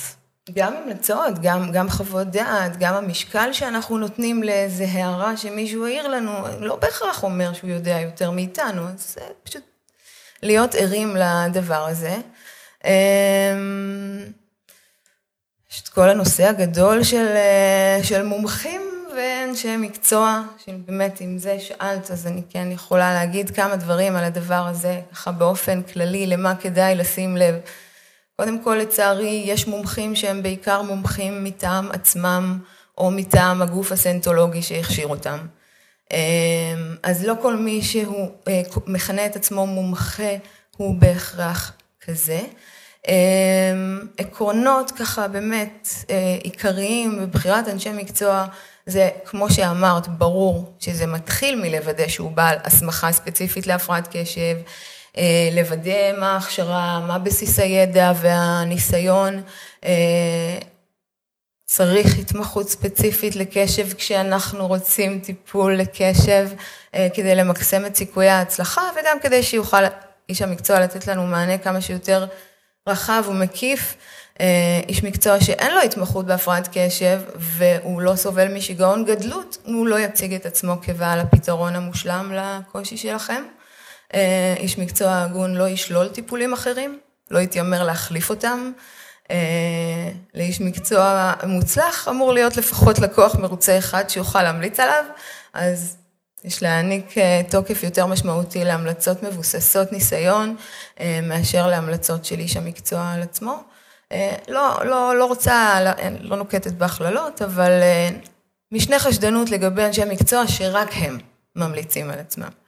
גם 0.50 0.76
המלצות, 0.76 1.38
גם, 1.42 1.72
גם 1.72 1.90
חוות 1.90 2.26
דעת, 2.26 2.76
גם 2.78 2.94
המשקל 2.94 3.52
שאנחנו 3.52 3.98
נותנים 3.98 4.42
לאיזה 4.42 4.84
הערה 4.92 5.36
שמישהו 5.36 5.86
העיר 5.86 6.08
לנו, 6.08 6.32
לא 6.60 6.76
בהכרח 6.76 7.22
אומר 7.22 7.52
שהוא 7.52 7.70
יודע 7.70 8.00
יותר 8.00 8.30
מאיתנו, 8.30 8.88
אז 8.88 9.14
זה 9.14 9.20
פשוט 9.42 9.62
להיות 10.42 10.74
ערים 10.74 11.16
לדבר 11.16 11.86
הזה. 11.86 12.16
אמ, 12.84 12.90
יש 15.72 15.82
את 15.82 15.88
כל 15.88 16.08
הנושא 16.08 16.48
הגדול 16.48 17.02
של, 17.02 17.26
אה, 17.26 18.00
של 18.02 18.22
מומחים 18.22 18.80
ואנשי 19.16 19.76
מקצוע, 19.76 20.42
שבאמת 20.66 21.20
אם 21.20 21.38
זה 21.38 21.60
שאלת 21.60 22.10
אז 22.10 22.26
אני 22.26 22.42
כן 22.50 22.68
יכולה 22.70 23.14
להגיד 23.14 23.50
כמה 23.50 23.76
דברים 23.76 24.16
על 24.16 24.24
הדבר 24.24 24.66
הזה, 24.66 25.00
ככה 25.12 25.32
באופן 25.32 25.82
כללי, 25.82 26.26
למה 26.26 26.54
כדאי 26.56 26.94
לשים 26.94 27.36
לב. 27.36 27.54
קודם 28.42 28.62
כל, 28.62 28.74
לצערי, 28.74 29.42
יש 29.46 29.66
מומחים 29.66 30.16
שהם 30.16 30.42
בעיקר 30.42 30.82
מומחים 30.82 31.44
מטעם 31.44 31.90
עצמם, 31.92 32.58
או 32.98 33.10
מטעם 33.10 33.62
הגוף 33.62 33.92
הסנטולוגי 33.92 34.62
שהכשיר 34.62 35.06
אותם. 35.06 35.38
אמ, 36.12 36.16
אז 37.02 37.24
לא 37.24 37.34
כל 37.42 37.56
מי 37.56 37.82
שהוא 37.82 38.30
אה, 38.48 38.62
מכנה 38.86 39.26
את 39.26 39.36
עצמו 39.36 39.66
מומחה 39.66 40.32
הוא 40.76 40.94
בהכרח 40.94 41.72
כזה. 42.00 42.40
אמ, 43.08 44.00
עקרונות 44.18 44.90
ככה 44.90 45.28
באמת 45.28 45.88
אה, 46.10 46.36
עיקריים 46.42 47.18
בבחירת 47.20 47.68
אנשי 47.68 47.92
מקצוע 47.92 48.46
זה 48.86 49.08
כמו 49.24 49.50
שאמרת, 49.50 50.08
ברור 50.08 50.72
שזה 50.78 51.06
מתחיל 51.06 51.60
מלוודא 51.60 52.08
שהוא 52.08 52.30
בעל 52.30 52.56
הסמכה 52.64 53.12
ספציפית 53.12 53.66
להפרעת 53.66 54.08
קשב, 54.16 54.56
לוודא 55.52 56.12
מה 56.18 56.32
ההכשרה, 56.32 57.00
מה 57.06 57.18
בסיס 57.18 57.58
הידע 57.58 58.12
והניסיון. 58.16 59.42
אה, 59.84 60.58
צריך 61.64 62.18
התמחות 62.18 62.68
ספציפית 62.68 63.36
לקשב 63.36 63.94
כשאנחנו 63.94 64.66
רוצים 64.66 65.20
טיפול 65.20 65.76
לקשב 65.76 66.48
אה, 66.94 67.08
כדי 67.14 67.34
למקסם 67.34 67.86
את 67.86 67.96
סיכויי 67.96 68.28
ההצלחה 68.28 68.82
וגם 69.00 69.20
כדי 69.20 69.42
שיוכל 69.42 69.84
איש 70.28 70.42
המקצוע 70.42 70.80
לתת 70.80 71.06
לנו 71.06 71.26
מענה 71.26 71.58
כמה 71.58 71.80
שיותר 71.80 72.26
רחב 72.88 73.24
ומקיף. 73.28 73.96
איש 74.88 75.04
מקצוע 75.04 75.40
שאין 75.40 75.74
לו 75.74 75.80
התמחות 75.80 76.26
בהפרעת 76.26 76.68
קשב 76.72 77.20
והוא 77.36 78.02
לא 78.02 78.16
סובל 78.16 78.54
משיגעון 78.54 79.04
גדלות, 79.04 79.58
הוא 79.64 79.86
לא 79.86 79.98
יציג 79.98 80.34
את 80.34 80.46
עצמו 80.46 80.74
כבעל 80.82 81.20
הפתרון 81.20 81.76
המושלם 81.76 82.32
לקושי 82.34 82.96
שלכם. 82.96 83.42
אה, 84.14 84.54
איש 84.56 84.78
מקצוע 84.78 85.22
הגון 85.22 85.54
לא 85.54 85.68
ישלול 85.68 86.08
טיפולים 86.08 86.52
אחרים, 86.52 86.98
לא 87.30 87.38
יתיימר 87.38 87.84
להחליף 87.84 88.30
אותם. 88.30 88.72
אה, 89.30 89.36
לאיש 90.34 90.60
מקצוע 90.60 91.32
מוצלח 91.46 92.08
אמור 92.08 92.32
להיות 92.32 92.56
לפחות 92.56 92.98
לקוח 92.98 93.34
מרוצה 93.34 93.78
אחד 93.78 94.10
שיוכל 94.10 94.42
להמליץ 94.42 94.80
עליו, 94.80 95.04
אז 95.52 95.96
יש 96.44 96.62
להעניק 96.62 97.18
אה, 97.18 97.40
תוקף 97.50 97.82
יותר 97.82 98.06
משמעותי 98.06 98.64
להמלצות 98.64 99.22
מבוססות 99.22 99.92
ניסיון 99.92 100.56
מאשר 101.22 101.66
להמלצות 101.66 102.24
של 102.24 102.38
איש 102.38 102.56
המקצוע 102.56 103.12
על 103.14 103.22
עצמו. 103.22 103.62
לא, 104.48 104.84
לא, 104.84 105.16
לא 105.16 105.24
רוצה, 105.24 105.78
לא 106.20 106.36
נוקטת 106.36 106.72
בהכללות, 106.72 107.42
אבל 107.42 107.70
משנה 108.72 108.98
חשדנות 108.98 109.50
לגבי 109.50 109.84
אנשי 109.84 110.04
מקצוע 110.04 110.46
שרק 110.46 110.88
הם 110.92 111.18
ממליצים 111.56 112.10
על 112.10 112.18
עצמם. 112.18 112.61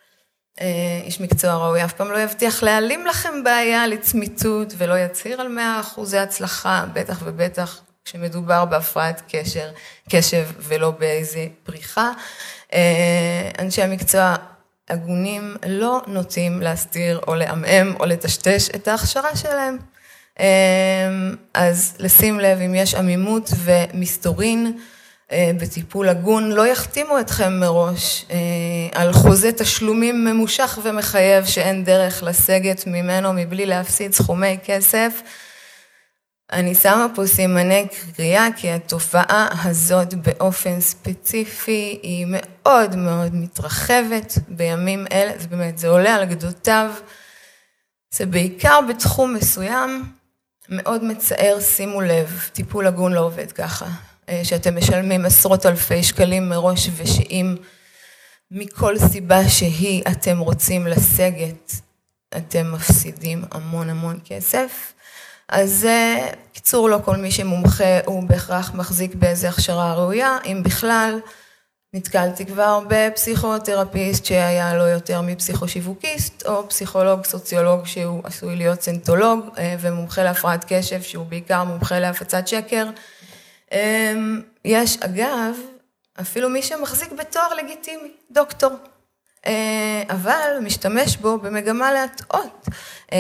אה, 0.60 1.00
איש 1.04 1.20
מקצוע 1.20 1.54
ראוי 1.54 1.84
אף 1.84 1.92
פעם 1.92 2.12
לא 2.12 2.18
יבטיח 2.18 2.62
להעלים 2.62 3.06
לכם 3.06 3.44
בעיה 3.44 3.86
לצמיתות 3.86 4.74
ולא 4.76 4.98
יצהיר 4.98 5.40
על 5.40 5.58
100% 5.96 6.16
הצלחה, 6.16 6.84
בטח 6.92 7.20
ובטח 7.24 7.80
כשמדובר 8.04 8.64
בהפרעת 8.64 9.22
קשר, 9.28 9.70
קשב 10.10 10.46
ולא 10.58 10.90
באיזה 10.90 11.46
פריחה. 11.62 12.10
אה, 12.72 13.50
אנשי 13.58 13.82
המקצוע 13.82 14.34
הגונים 14.88 15.56
לא 15.66 16.00
נוטים 16.06 16.60
להסתיר 16.60 17.20
או 17.28 17.34
לעמעם 17.34 17.94
או 18.00 18.06
לטשטש 18.06 18.70
את 18.74 18.88
ההכשרה 18.88 19.36
שלהם. 19.36 19.78
אה, 20.40 20.46
אז 21.54 21.96
לשים 21.98 22.40
לב 22.40 22.58
אם 22.60 22.74
יש 22.74 22.94
עמימות 22.94 23.50
ומסתורין, 23.58 24.78
בטיפול 25.60 26.08
הגון, 26.08 26.50
לא 26.52 26.66
יחתימו 26.66 27.20
אתכם 27.20 27.52
מראש 27.60 28.24
אה, 28.30 28.36
על 28.92 29.12
חוזה 29.12 29.52
תשלומים 29.52 30.24
ממושך 30.24 30.78
ומחייב 30.82 31.44
שאין 31.44 31.84
דרך 31.84 32.22
לסגת 32.22 32.86
ממנו 32.86 33.32
מבלי 33.32 33.66
להפסיד 33.66 34.12
סכומי 34.12 34.58
כסף. 34.64 35.22
אני 36.52 36.74
שמה 36.74 37.06
פה 37.14 37.26
סימני 37.26 37.86
קריאה 38.16 38.46
כי 38.56 38.70
התופעה 38.70 39.48
הזאת 39.64 40.14
באופן 40.14 40.80
ספציפי 40.80 41.98
היא 42.02 42.26
מאוד 42.28 42.96
מאוד 42.96 43.34
מתרחבת 43.34 44.38
בימים 44.48 45.06
אלה, 45.12 45.32
זה 45.38 45.48
באמת, 45.48 45.78
זה 45.78 45.88
עולה 45.88 46.14
על 46.14 46.24
גדותיו. 46.24 46.90
זה 48.14 48.26
בעיקר 48.26 48.80
בתחום 48.88 49.34
מסוים, 49.34 50.12
מאוד 50.68 51.04
מצער, 51.04 51.60
שימו 51.60 52.00
לב, 52.00 52.48
טיפול 52.52 52.86
הגון 52.86 53.12
לא 53.12 53.20
עובד 53.20 53.52
ככה. 53.52 53.86
אה, 54.28 54.40
שאתם 54.44 54.76
משלמים 54.76 55.24
עשרות 55.24 55.66
אלפי 55.66 56.02
שקלים 56.02 56.48
מראש 56.48 56.88
ושאם 56.96 57.56
מכל 58.50 58.98
סיבה 58.98 59.48
שהיא 59.48 60.02
אתם 60.10 60.38
רוצים 60.38 60.87
לסגת, 60.87 61.72
אתם 62.37 62.72
מפסידים 62.72 63.44
המון 63.50 63.90
המון 63.90 64.18
כסף. 64.24 64.92
אז 65.48 65.84
אה, 65.84 66.28
קיצור, 66.52 66.90
לא 66.90 66.98
כל 67.04 67.16
מי 67.16 67.30
שמומחה 67.30 68.00
הוא 68.06 68.22
בהכרח 68.28 68.74
מחזיק 68.74 69.14
באיזה 69.14 69.48
הכשרה 69.48 69.94
ראויה, 69.94 70.38
אם 70.44 70.62
בכלל. 70.64 71.18
נתקלתי 71.94 72.46
כבר 72.46 72.80
בפסיכותרפיסט 72.88 74.24
שהיה 74.24 74.74
לו 74.74 74.87
יותר 74.87 75.20
מפסיכושיווקיסט, 75.20 76.46
או 76.46 76.68
פסיכולוג 76.68 77.24
סוציולוג 77.24 77.87
שהוא 77.87 78.20
עשוי 78.24 78.56
להיות 78.56 78.82
סנטולוג 78.82 79.40
אה, 79.58 79.76
ומומחה 79.80 80.22
להפרעת 80.22 80.64
קשב 80.68 81.02
שהוא 81.02 81.26
בעיקר 81.26 81.64
מומחה 81.64 81.98
להפצת 81.98 82.48
שקר. 82.48 82.87
אמ, 83.74 84.40
יש 84.64 84.96
אגב, 84.96 85.56
אפילו 86.20 86.50
מי 86.50 86.62
שמחזיק 86.62 87.12
בתואר 87.12 87.54
לגיטימי, 87.54 88.10
דוקטור, 88.30 88.70
אה, 89.46 90.02
אבל 90.10 90.58
משתמש 90.62 91.16
בו 91.16 91.38
במגמה 91.38 91.92
להטעות, 91.92 92.68
אה, 93.12 93.18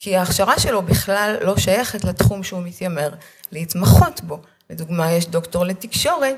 כי 0.00 0.16
ההכשרה 0.16 0.58
שלו 0.58 0.82
בכלל 0.82 1.36
לא 1.40 1.56
שייכת 1.56 2.04
לתחום 2.04 2.42
שהוא 2.44 2.62
מתיימר 2.62 3.10
להתמחות 3.52 4.20
בו. 4.20 4.38
לדוגמה, 4.70 5.12
יש 5.12 5.26
דוקטור 5.26 5.64
לתקשורת, 5.64 6.36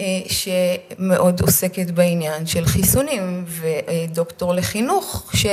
אה, 0.00 0.04
שמאוד 0.28 1.40
עוסקת 1.40 1.90
בעניין 1.90 2.46
של 2.46 2.66
חיסונים, 2.66 3.44
ודוקטור 3.48 4.54
לחינוך, 4.54 5.30
ש... 5.34 5.46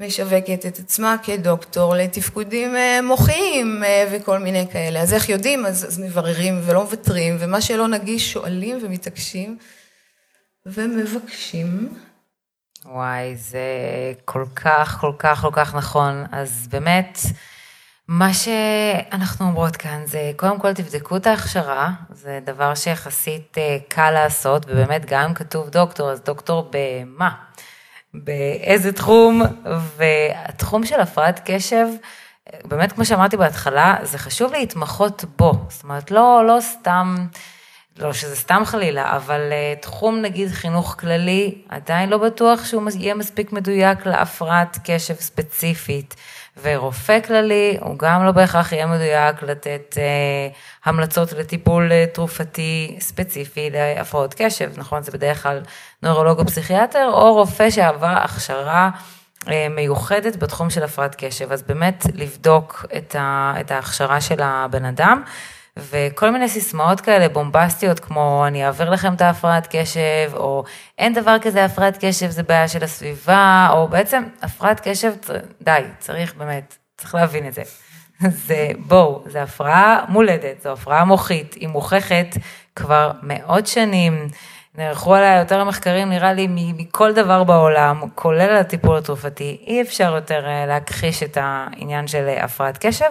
משווקת 0.00 0.66
את 0.66 0.78
עצמה 0.78 1.16
כדוקטור 1.22 1.94
לתפקודים 1.94 2.76
אה, 2.76 3.00
מוחיים 3.02 3.84
אה, 3.84 4.08
וכל 4.12 4.38
מיני 4.38 4.66
כאלה. 4.72 5.00
אז 5.00 5.14
איך 5.14 5.28
יודעים? 5.28 5.66
אז, 5.66 5.84
אז 5.84 5.98
מבררים 5.98 6.60
ולא 6.64 6.82
מוותרים, 6.82 7.36
ומה 7.40 7.60
שלא 7.60 7.88
נגיש 7.88 8.32
שואלים 8.32 8.78
ומתעקשים 8.82 9.58
ומבקשים. 10.66 11.94
וואי, 12.84 13.36
זה 13.36 13.58
כל 14.24 14.44
כך, 14.54 14.98
כל 15.00 15.12
כך, 15.18 15.40
כל 15.40 15.50
כך 15.52 15.74
נכון. 15.74 16.24
אז 16.32 16.68
באמת, 16.70 17.18
מה 18.08 18.34
שאנחנו 18.34 19.46
אומרות 19.46 19.76
כאן 19.76 20.02
זה, 20.06 20.32
קודם 20.36 20.58
כל 20.58 20.72
תבדקו 20.72 21.16
את 21.16 21.26
ההכשרה, 21.26 21.90
זה 22.10 22.40
דבר 22.44 22.74
שיחסית 22.74 23.58
אה, 23.58 23.76
קל 23.88 24.10
לעשות, 24.10 24.66
ובאמת 24.68 25.06
גם 25.06 25.24
אם 25.24 25.34
כתוב 25.34 25.68
דוקטור, 25.68 26.10
אז 26.10 26.20
דוקטור 26.20 26.70
במה? 26.70 27.47
באיזה 28.24 28.92
תחום, 28.92 29.42
והתחום 29.96 30.86
של 30.86 31.00
הפרעת 31.00 31.40
קשב, 31.44 31.86
באמת 32.64 32.92
כמו 32.92 33.04
שאמרתי 33.04 33.36
בהתחלה, 33.36 33.96
זה 34.02 34.18
חשוב 34.18 34.52
להתמחות 34.52 35.24
בו, 35.38 35.52
זאת 35.68 35.82
אומרת 35.84 36.10
לא, 36.10 36.42
לא 36.46 36.58
סתם, 36.60 37.16
לא 37.98 38.12
שזה 38.12 38.36
סתם 38.36 38.62
חלילה, 38.64 39.16
אבל 39.16 39.40
uh, 39.50 39.82
תחום 39.82 40.22
נגיד 40.22 40.48
חינוך 40.48 40.96
כללי, 40.98 41.54
עדיין 41.68 42.08
לא 42.08 42.18
בטוח 42.18 42.64
שהוא 42.64 42.82
יהיה 42.98 43.14
מספיק 43.14 43.52
מדויק 43.52 44.06
להפרעת 44.06 44.78
קשב 44.84 45.14
ספציפית. 45.14 46.14
ורופא 46.62 47.20
כללי, 47.20 47.76
הוא 47.80 47.98
גם 47.98 48.24
לא 48.24 48.32
בהכרח 48.32 48.72
יהיה 48.72 48.86
מדויק 48.86 49.42
לתת 49.42 49.94
אה, 49.98 50.48
המלצות 50.84 51.32
לטיפול 51.32 51.92
אה, 51.92 52.04
תרופתי 52.12 52.96
ספציפי 53.00 53.70
להפרעות 53.70 54.34
קשב, 54.38 54.70
נכון? 54.76 55.02
זה 55.02 55.12
בדרך 55.12 55.42
כלל 55.42 55.60
נוירולוג 56.02 56.38
או 56.38 56.46
פסיכיאטר, 56.46 57.10
או 57.12 57.34
רופא 57.34 57.70
שעבר 57.70 58.06
הכשרה 58.06 58.90
אה, 59.48 59.66
מיוחדת 59.70 60.36
בתחום 60.36 60.70
של 60.70 60.82
הפרעת 60.82 61.14
קשב. 61.18 61.52
אז 61.52 61.62
באמת 61.62 62.04
לבדוק 62.14 62.86
את, 62.96 63.16
ה, 63.18 63.54
את 63.60 63.70
ההכשרה 63.70 64.20
של 64.20 64.40
הבן 64.42 64.84
אדם. 64.84 65.22
וכל 65.90 66.30
מיני 66.30 66.48
סיסמאות 66.48 67.00
כאלה 67.00 67.28
בומבסטיות, 67.28 68.00
כמו 68.00 68.44
אני 68.46 68.66
אעביר 68.66 68.90
לכם 68.90 69.14
את 69.14 69.20
ההפרעת 69.20 69.68
קשב, 69.70 70.30
או 70.34 70.64
אין 70.98 71.14
דבר 71.14 71.36
כזה 71.42 71.64
הפרעת 71.64 71.98
קשב, 72.00 72.30
זה 72.30 72.42
בעיה 72.42 72.68
של 72.68 72.84
הסביבה, 72.84 73.68
או 73.72 73.88
בעצם 73.88 74.22
הפרעת 74.42 74.80
קשב, 74.88 75.12
די, 75.62 75.80
צריך 75.98 76.34
באמת, 76.34 76.76
צריך 76.96 77.14
להבין 77.14 77.48
את 77.48 77.54
זה. 77.54 77.62
זה, 78.46 78.68
בואו, 78.78 79.24
זו 79.26 79.38
הפרעה 79.38 80.04
מולדת, 80.08 80.62
זו 80.62 80.72
הפרעה 80.72 81.04
מוחית, 81.04 81.54
היא 81.54 81.68
מוכחת 81.68 82.36
כבר 82.76 83.10
מאות 83.22 83.66
שנים. 83.66 84.28
נערכו 84.74 85.14
עליה 85.14 85.38
יותר 85.38 85.64
מחקרים, 85.64 86.08
נראה 86.10 86.32
לי, 86.32 86.46
מכל 86.50 87.12
דבר 87.12 87.44
בעולם, 87.44 88.02
כולל 88.14 88.56
הטיפול 88.56 88.96
התרופתי. 88.96 89.58
אי 89.66 89.82
אפשר 89.82 90.14
יותר 90.14 90.46
אה, 90.46 90.66
להכחיש 90.66 91.22
את 91.22 91.38
העניין 91.40 92.06
של 92.06 92.28
אה, 92.28 92.44
הפרעת 92.44 92.78
קשב, 92.86 93.10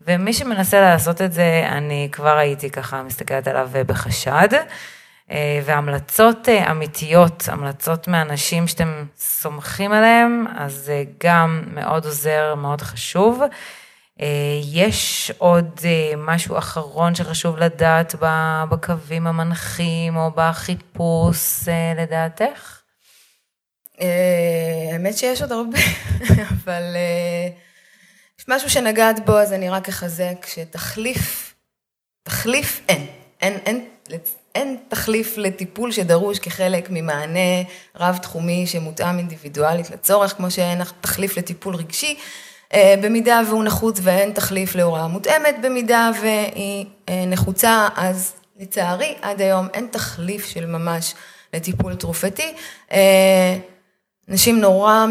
ומי 0.00 0.32
שמנסה 0.32 0.80
לעשות 0.80 1.22
את 1.22 1.32
זה, 1.32 1.66
אני 1.70 2.08
כבר 2.12 2.36
הייתי 2.36 2.70
ככה 2.70 3.02
מסתכלת 3.02 3.48
עליו 3.48 3.70
אה, 3.74 3.84
בחשד. 3.84 4.48
והמלצות 5.64 6.48
אמיתיות, 6.70 7.44
המלצות 7.48 8.08
מאנשים 8.08 8.66
שאתם 8.68 9.04
סומכים 9.18 9.92
עליהם, 9.92 10.46
אז 10.56 10.72
זה 10.72 11.04
גם 11.24 11.62
מאוד 11.66 12.04
עוזר, 12.04 12.54
מאוד 12.54 12.80
חשוב. 12.80 13.42
אה, 14.20 14.60
יש 14.72 15.32
עוד 15.38 15.80
אה, 15.84 16.12
משהו 16.16 16.58
אחרון 16.58 17.14
שחשוב 17.14 17.56
לדעת 17.56 18.14
בקווים 18.70 19.26
המנחים 19.26 20.16
או 20.16 20.30
בחיפוש 20.36 21.68
אה, 21.68 22.02
לדעתך? 22.02 22.80
האמת 24.92 25.16
שיש 25.16 25.42
עוד 25.42 25.52
הרבה, 25.52 25.78
אבל 26.50 26.82
משהו 28.48 28.70
שנגעת 28.70 29.26
בו, 29.26 29.38
אז 29.38 29.52
אני 29.52 29.68
רק 29.68 29.88
אחזק 29.88 30.46
שתחליף, 30.46 31.54
תחליף 32.22 32.80
אין. 32.88 33.06
אין, 33.40 33.58
אין, 33.66 33.84
אין 34.54 34.76
תחליף 34.88 35.38
לטיפול 35.38 35.92
שדרוש 35.92 36.38
כחלק 36.38 36.88
ממענה 36.90 37.62
רב-תחומי 37.96 38.66
שמותאם 38.66 39.18
אינדיבידואלית 39.18 39.90
לצורך, 39.90 40.36
כמו 40.36 40.50
שאין 40.50 40.82
תחליף 41.00 41.36
לטיפול 41.36 41.74
רגשי. 41.74 42.16
אה, 42.74 42.94
במידה 43.02 43.40
והוא 43.46 43.64
נחוץ 43.64 44.00
ואין 44.02 44.32
תחליף 44.32 44.74
להוראה 44.74 45.08
מותאמת, 45.08 45.56
במידה 45.62 46.10
והיא 46.20 46.86
אה, 47.08 47.24
נחוצה, 47.26 47.88
אז 47.96 48.34
לצערי 48.56 49.14
עד 49.22 49.40
היום 49.40 49.68
אין 49.74 49.86
תחליף 49.90 50.46
של 50.46 50.66
ממש 50.66 51.14
לטיפול 51.54 51.94
תרופתי. 51.94 52.54
אה, 52.92 53.56
אנשים 54.30 54.60
נורא, 54.60 55.06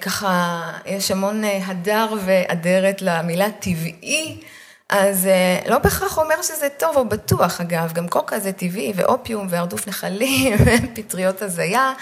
ככה, 0.00 0.62
יש 0.86 1.10
המון 1.10 1.42
הדר 1.44 2.14
ואדרת 2.24 3.02
למילה 3.02 3.50
טבעי. 3.50 4.40
אז 4.88 5.28
לא 5.68 5.78
בהכרח 5.78 6.18
אומר 6.18 6.42
שזה 6.42 6.68
טוב 6.68 6.96
או 6.96 7.08
בטוח, 7.08 7.60
אגב, 7.60 7.92
גם 7.92 8.08
קוקה 8.08 8.40
זה 8.40 8.52
טבעי, 8.52 8.92
ואופיום, 8.96 9.46
והרדוף 9.50 9.88
נחלים, 9.88 10.58
פטריות 10.94 11.42
הזיה. 11.42 11.92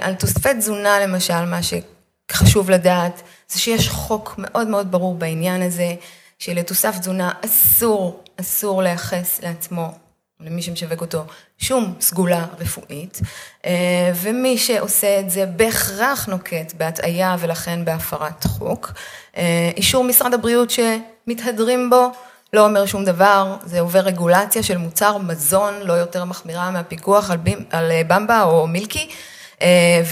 על 0.00 0.14
תוספי 0.14 0.54
תזונה, 0.54 1.00
למשל, 1.00 1.44
מה 1.44 1.60
שחשוב 1.62 2.70
לדעת, 2.70 3.22
זה 3.48 3.58
שיש 3.58 3.88
חוק 3.88 4.34
מאוד 4.38 4.68
מאוד 4.68 4.90
ברור 4.90 5.14
בעניין 5.14 5.62
הזה, 5.62 5.94
שלתוסף 6.38 6.98
תזונה 6.98 7.30
אסור, 7.44 8.24
אסור 8.40 8.82
לייחס 8.82 9.40
לעצמו, 9.42 9.92
למי 10.40 10.62
שמשווק 10.62 11.00
אותו, 11.00 11.24
שום 11.62 11.94
סגולה 12.00 12.46
רפואית, 12.60 13.20
אה, 13.66 14.12
ומי 14.14 14.58
שעושה 14.58 15.20
את 15.20 15.30
זה 15.30 15.46
בהכרח 15.46 16.26
נוקט 16.26 16.72
בהטעיה 16.76 17.36
ולכן 17.38 17.84
בהפרת 17.84 18.44
חוק. 18.44 18.92
אה, 19.36 19.70
אישור 19.76 20.04
משרד 20.04 20.34
הבריאות 20.34 20.70
שמתהדרים 20.70 21.90
בו, 21.90 22.10
לא 22.52 22.66
אומר 22.66 22.86
שום 22.86 23.04
דבר, 23.04 23.56
זה 23.64 23.80
עובר 23.80 24.00
רגולציה 24.00 24.62
של 24.62 24.78
מוצר 24.78 25.18
מזון 25.18 25.74
לא 25.82 25.92
יותר 25.92 26.24
מחמירה 26.24 26.70
מהפיקוח 26.70 27.30
על, 27.30 27.36
בימ, 27.36 27.58
על 27.70 27.90
אה, 27.90 28.02
במבה 28.06 28.42
או 28.42 28.66
מילקי, 28.66 29.08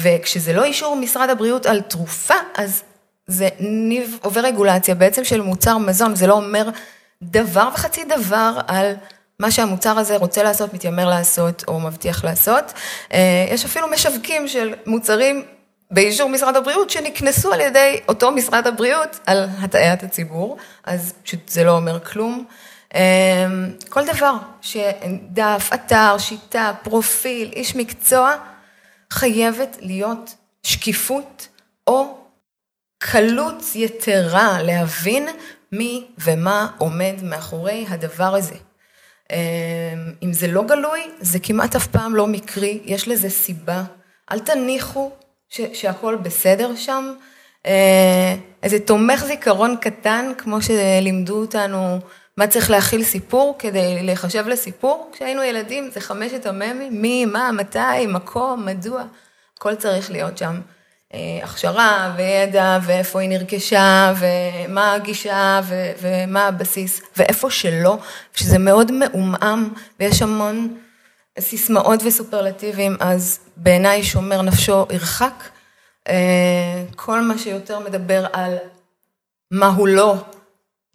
וכשזה 0.02 0.52
לא 0.52 0.64
אישור 0.64 0.96
משרד 0.96 1.30
הבריאות 1.30 1.66
על 1.66 1.80
תרופה, 1.80 2.34
אז 2.56 2.82
זה 3.26 3.48
ניב, 3.60 4.18
עובר 4.22 4.40
רגולציה 4.40 4.94
בעצם 4.94 5.24
של 5.24 5.40
מוצר 5.40 5.78
מזון, 5.78 6.14
זה 6.14 6.26
לא 6.26 6.32
אומר 6.32 6.68
דבר 7.22 7.68
וחצי 7.74 8.04
דבר 8.04 8.58
על 8.66 8.94
מה 9.40 9.50
שהמוצר 9.50 9.98
הזה 9.98 10.16
רוצה 10.16 10.42
לעשות, 10.42 10.74
מתיימר 10.74 11.08
לעשות 11.08 11.64
או 11.68 11.80
מבטיח 11.80 12.24
לעשות. 12.24 12.72
אה, 13.12 13.46
יש 13.50 13.64
אפילו 13.64 13.88
משווקים 13.88 14.48
של 14.48 14.74
מוצרים 14.86 15.44
באישור 15.90 16.28
משרד 16.28 16.56
הבריאות 16.56 16.90
שנקנסו 16.90 17.52
על 17.52 17.60
ידי 17.60 18.00
אותו 18.08 18.30
משרד 18.30 18.66
הבריאות 18.66 19.20
על 19.26 19.46
הטעיית 19.58 20.02
הציבור, 20.02 20.56
אז 20.84 21.12
פשוט 21.22 21.48
זה 21.48 21.64
לא 21.64 21.76
אומר 21.76 22.00
כלום. 22.04 22.44
אה, 22.94 23.46
כל 23.88 24.06
דבר 24.06 24.34
שדף, 24.60 25.70
אתר, 25.74 26.18
שיטה, 26.18 26.72
פרופיל, 26.82 27.50
איש 27.52 27.76
מקצוע, 27.76 28.34
חייבת 29.12 29.76
להיות 29.80 30.34
שקיפות 30.62 31.48
או 31.86 32.18
קלות 32.98 33.62
יתרה 33.74 34.62
להבין 34.62 35.28
מי 35.72 36.06
ומה 36.18 36.68
עומד 36.78 37.14
מאחורי 37.22 37.86
הדבר 37.88 38.34
הזה. 38.34 38.69
אמ, 39.30 39.36
אם 40.22 40.32
זה 40.32 40.46
לא 40.46 40.62
גלוי, 40.62 41.00
זה 41.20 41.38
כמעט 41.38 41.76
אף 41.76 41.86
פעם 41.86 42.14
לא 42.14 42.26
מקרי, 42.26 42.80
יש 42.84 43.08
לזה 43.08 43.30
סיבה. 43.30 43.82
אל 44.32 44.38
תניחו 44.38 45.10
ש- 45.48 45.60
שהכל 45.72 46.16
בסדר 46.16 46.76
שם. 46.76 47.12
אה, 47.66 48.34
איזה 48.62 48.78
תומך 48.78 49.24
זיכרון 49.24 49.76
קטן, 49.80 50.32
כמו 50.38 50.62
שלימדו 50.62 51.40
אותנו 51.40 51.98
מה 52.36 52.46
צריך 52.46 52.70
להכיל 52.70 53.04
סיפור 53.04 53.56
כדי 53.58 54.02
להיחשב 54.02 54.48
לסיפור. 54.48 55.10
כשהיינו 55.12 55.42
ילדים 55.42 55.90
זה 55.90 56.00
חמשת 56.00 56.46
המ"מים, 56.46 57.02
מי, 57.02 57.24
מה, 57.24 57.50
מתי, 57.52 58.06
מקום, 58.08 58.66
מדוע, 58.66 59.02
הכל 59.58 59.74
צריך 59.74 60.10
להיות 60.10 60.38
שם. 60.38 60.60
הכשרה 61.42 62.14
וידע 62.16 62.78
ואיפה 62.82 63.20
היא 63.20 63.28
נרכשה 63.28 64.12
ומה 64.18 64.92
הגישה 64.92 65.60
ומה 66.00 66.46
הבסיס 66.46 67.02
ואיפה 67.16 67.50
שלא, 67.50 67.98
שזה 68.34 68.58
מאוד 68.58 68.92
מעומעם 68.92 69.68
ויש 70.00 70.22
המון 70.22 70.76
סיסמאות 71.38 72.00
וסופרלטיבים, 72.04 72.96
אז 73.00 73.38
בעיניי 73.56 74.02
שומר 74.02 74.42
נפשו 74.42 74.86
ירחק. 74.92 75.44
אה, 76.08 76.84
כל 76.96 77.20
מה 77.20 77.38
שיותר 77.38 77.78
מדבר 77.78 78.26
על 78.32 78.56
מה 79.50 79.66
הוא 79.66 79.88
לא, 79.88 80.14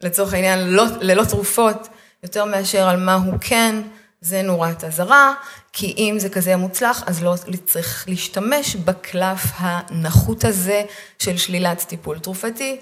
לצורך 0.03 0.33
העניין 0.33 0.59
לא, 0.59 0.83
ללא 1.01 1.23
תרופות, 1.23 1.87
יותר 2.23 2.45
מאשר 2.45 2.87
על 2.87 2.97
מה 2.97 3.13
הוא 3.13 3.33
כן, 3.41 3.75
זה 4.21 4.41
נורת 4.41 4.83
אזהרה, 4.83 5.33
כי 5.73 5.93
אם 5.97 6.15
זה 6.19 6.29
כזה 6.29 6.55
מוצלח, 6.55 7.03
אז 7.07 7.23
לא 7.23 7.33
צריך 7.65 8.05
להשתמש 8.07 8.75
בקלף 8.75 9.41
הנחות 9.57 10.43
הזה 10.43 10.83
של 11.19 11.37
שלילת 11.37 11.85
טיפול 11.87 12.19
תרופתי. 12.19 12.77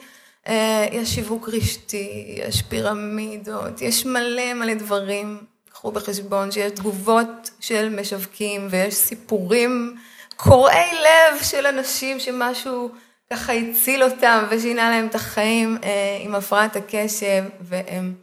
אה, 0.48 0.88
יש 0.92 1.16
שיווק 1.16 1.50
רשתי, 1.50 2.36
יש 2.38 2.62
פירמידות, 2.62 3.82
יש 3.82 4.06
מלא 4.06 4.54
מלא 4.54 4.74
דברים. 4.74 5.44
קחו 5.70 5.92
בחשבון 5.92 6.52
שיש 6.52 6.72
תגובות 6.72 7.50
של 7.60 7.90
משווקים 8.00 8.68
ויש 8.70 8.94
סיפורים 8.94 9.96
קורעי 10.36 10.92
לב 10.94 11.44
של 11.44 11.66
אנשים 11.66 12.20
שמשהו 12.20 12.90
ככה 13.34 13.54
הציל 13.54 14.04
אותם 14.04 14.44
ושינה 14.50 14.90
להם 14.92 15.08
את 15.08 15.16
החיים 15.16 15.78
אה, 15.84 16.18
עם 16.22 16.36
הפרעת 16.36 16.76
הקשב, 16.76 17.44
והם 17.62 18.14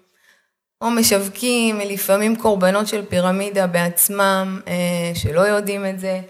או 0.80 0.90
משווקים, 0.90 1.78
לפעמים 1.78 2.36
קורבנות 2.36 2.88
של 2.88 3.06
פירמידה 3.06 3.66
בעצמם, 3.66 4.60
אה, 4.68 5.12
שלא 5.14 5.40
יודעים 5.40 5.86
את 5.86 6.00
זה. 6.00 6.20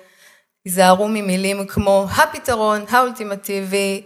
היזהרו 0.64 1.08
ממילים 1.08 1.66
כמו 1.66 2.06
הפתרון 2.16 2.84
האולטימטיבי, 2.88 4.02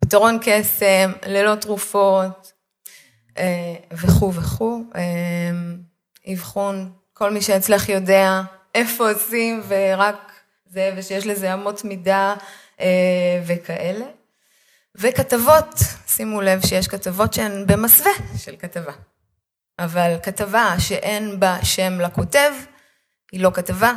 פתרון 0.00 0.38
קסם, 0.42 1.12
ללא 1.26 1.54
תרופות, 1.54 2.52
אה, 3.38 3.74
וכו' 3.92 4.34
וכו'. 4.34 4.82
אה, 4.96 5.02
אבחון, 6.32 6.92
כל 7.12 7.30
מי 7.30 7.42
שאצלך 7.42 7.88
יודע 7.88 8.40
איפה 8.74 9.12
עושים 9.12 9.62
ורק 9.68 10.32
זה, 10.66 10.90
ושיש 10.96 11.26
לזה 11.26 11.54
אמות 11.54 11.84
מידה 11.84 12.34
וכאלה. 13.46 14.04
וכתבות, 14.94 15.74
שימו 16.06 16.40
לב 16.40 16.66
שיש 16.66 16.88
כתבות 16.88 17.34
שהן 17.34 17.66
במסווה 17.66 18.12
של 18.36 18.56
כתבה. 18.58 18.92
אבל 19.78 20.16
כתבה 20.22 20.74
שאין 20.78 21.40
בה 21.40 21.58
שם 21.64 22.00
לכותב, 22.00 22.52
היא 23.32 23.40
לא 23.40 23.50
כתבה, 23.54 23.92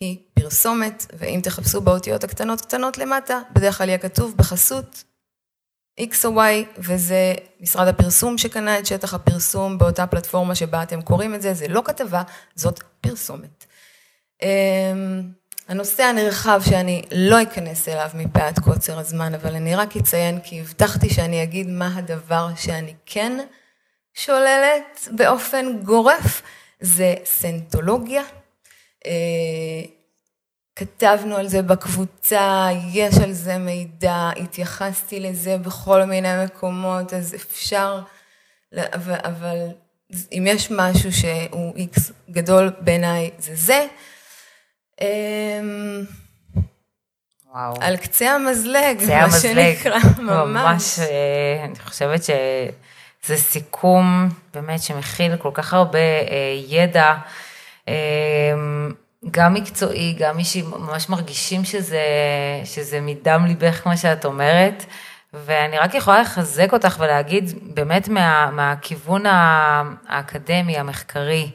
היא 0.00 0.18
פרסומת, 0.34 1.06
ואם 1.18 1.40
תחפשו 1.42 1.80
באותיות 1.80 2.24
הקטנות 2.24 2.60
קטנות 2.60 2.98
למטה, 2.98 3.40
בדרך 3.52 3.78
כלל 3.78 3.88
יהיה 3.88 3.98
כתוב 3.98 4.34
בחסות 4.36 5.04
X 6.00 6.14
או 6.24 6.40
Y, 6.42 6.66
וזה 6.78 7.34
משרד 7.60 7.88
הפרסום 7.88 8.38
שקנה 8.38 8.78
את 8.78 8.86
שטח 8.86 9.14
הפרסום 9.14 9.78
באותה 9.78 10.06
פלטפורמה 10.06 10.54
שבה 10.54 10.82
אתם 10.82 11.02
קוראים 11.02 11.34
את 11.34 11.42
זה, 11.42 11.54
זה 11.54 11.68
לא 11.68 11.82
כתבה, 11.84 12.22
זאת 12.54 12.82
פרסומת. 13.00 13.66
אמ, 14.42 15.22
הנושא 15.68 16.02
הנרחב 16.02 16.60
שאני 16.68 17.02
לא 17.12 17.42
אכנס 17.42 17.88
אליו 17.88 18.10
מפאת 18.14 18.58
קוצר 18.58 18.98
הזמן, 18.98 19.34
אבל 19.34 19.54
אני 19.54 19.76
רק 19.76 19.96
אציין 19.96 20.40
כי 20.40 20.60
הבטחתי 20.60 21.10
שאני 21.10 21.42
אגיד 21.42 21.68
מה 21.68 21.96
הדבר 21.96 22.48
שאני 22.56 22.94
כן 23.06 23.38
שוללת 24.14 25.08
באופן 25.10 25.78
גורף 25.82 26.42
זה 26.80 27.14
סנטולוגיה. 27.24 28.22
אה, 29.06 29.82
כתבנו 30.76 31.36
על 31.36 31.48
זה 31.48 31.62
בקבוצה, 31.62 32.68
יש 32.92 33.14
על 33.18 33.32
זה 33.32 33.58
מידע, 33.58 34.30
התייחסתי 34.36 35.20
לזה 35.20 35.58
בכל 35.58 36.04
מיני 36.04 36.44
מקומות, 36.44 37.14
אז 37.14 37.34
אפשר, 37.34 38.00
אבל, 38.74 39.18
אבל 39.24 39.56
אם 40.32 40.44
יש 40.46 40.70
משהו 40.70 41.12
שהוא 41.12 41.76
איקס 41.76 42.12
גדול 42.30 42.70
בעיניי, 42.80 43.30
זה 43.38 43.54
זה. 43.54 43.86
אמ, 45.00 46.04
וואו. 47.52 47.74
על 47.80 47.96
קצה 47.96 48.30
המזלג, 48.30 48.96
קצה 48.96 49.06
מה 49.06 49.22
המזלג. 49.22 49.74
שנקרא, 49.74 49.98
ממש. 50.18 50.46
ממש, 50.46 50.98
אה, 50.98 51.64
אני 51.64 51.78
חושבת 51.78 52.22
שזה 53.22 53.36
סיכום 53.36 54.28
באמת 54.54 54.80
שמכיל 54.80 55.36
כל 55.36 55.50
כך 55.54 55.74
הרבה 55.74 55.98
אה, 55.98 56.54
ידע, 56.66 57.14
אה, 57.88 57.94
גם 59.30 59.54
מקצועי, 59.54 60.16
גם 60.18 60.36
מי 60.36 60.44
שממש 60.44 61.08
מרגישים 61.08 61.64
שזה, 61.64 62.02
שזה 62.64 63.00
מדם 63.00 63.44
ליבך, 63.46 63.82
כמו 63.82 63.96
שאת 63.96 64.24
אומרת. 64.24 64.84
ואני 65.34 65.78
רק 65.78 65.94
יכולה 65.94 66.20
לחזק 66.20 66.72
אותך 66.72 66.96
ולהגיד, 67.00 67.74
באמת 67.74 68.08
מה, 68.08 68.50
מהכיוון 68.52 69.22
האקדמי, 70.08 70.78
המחקרי, 70.78 71.50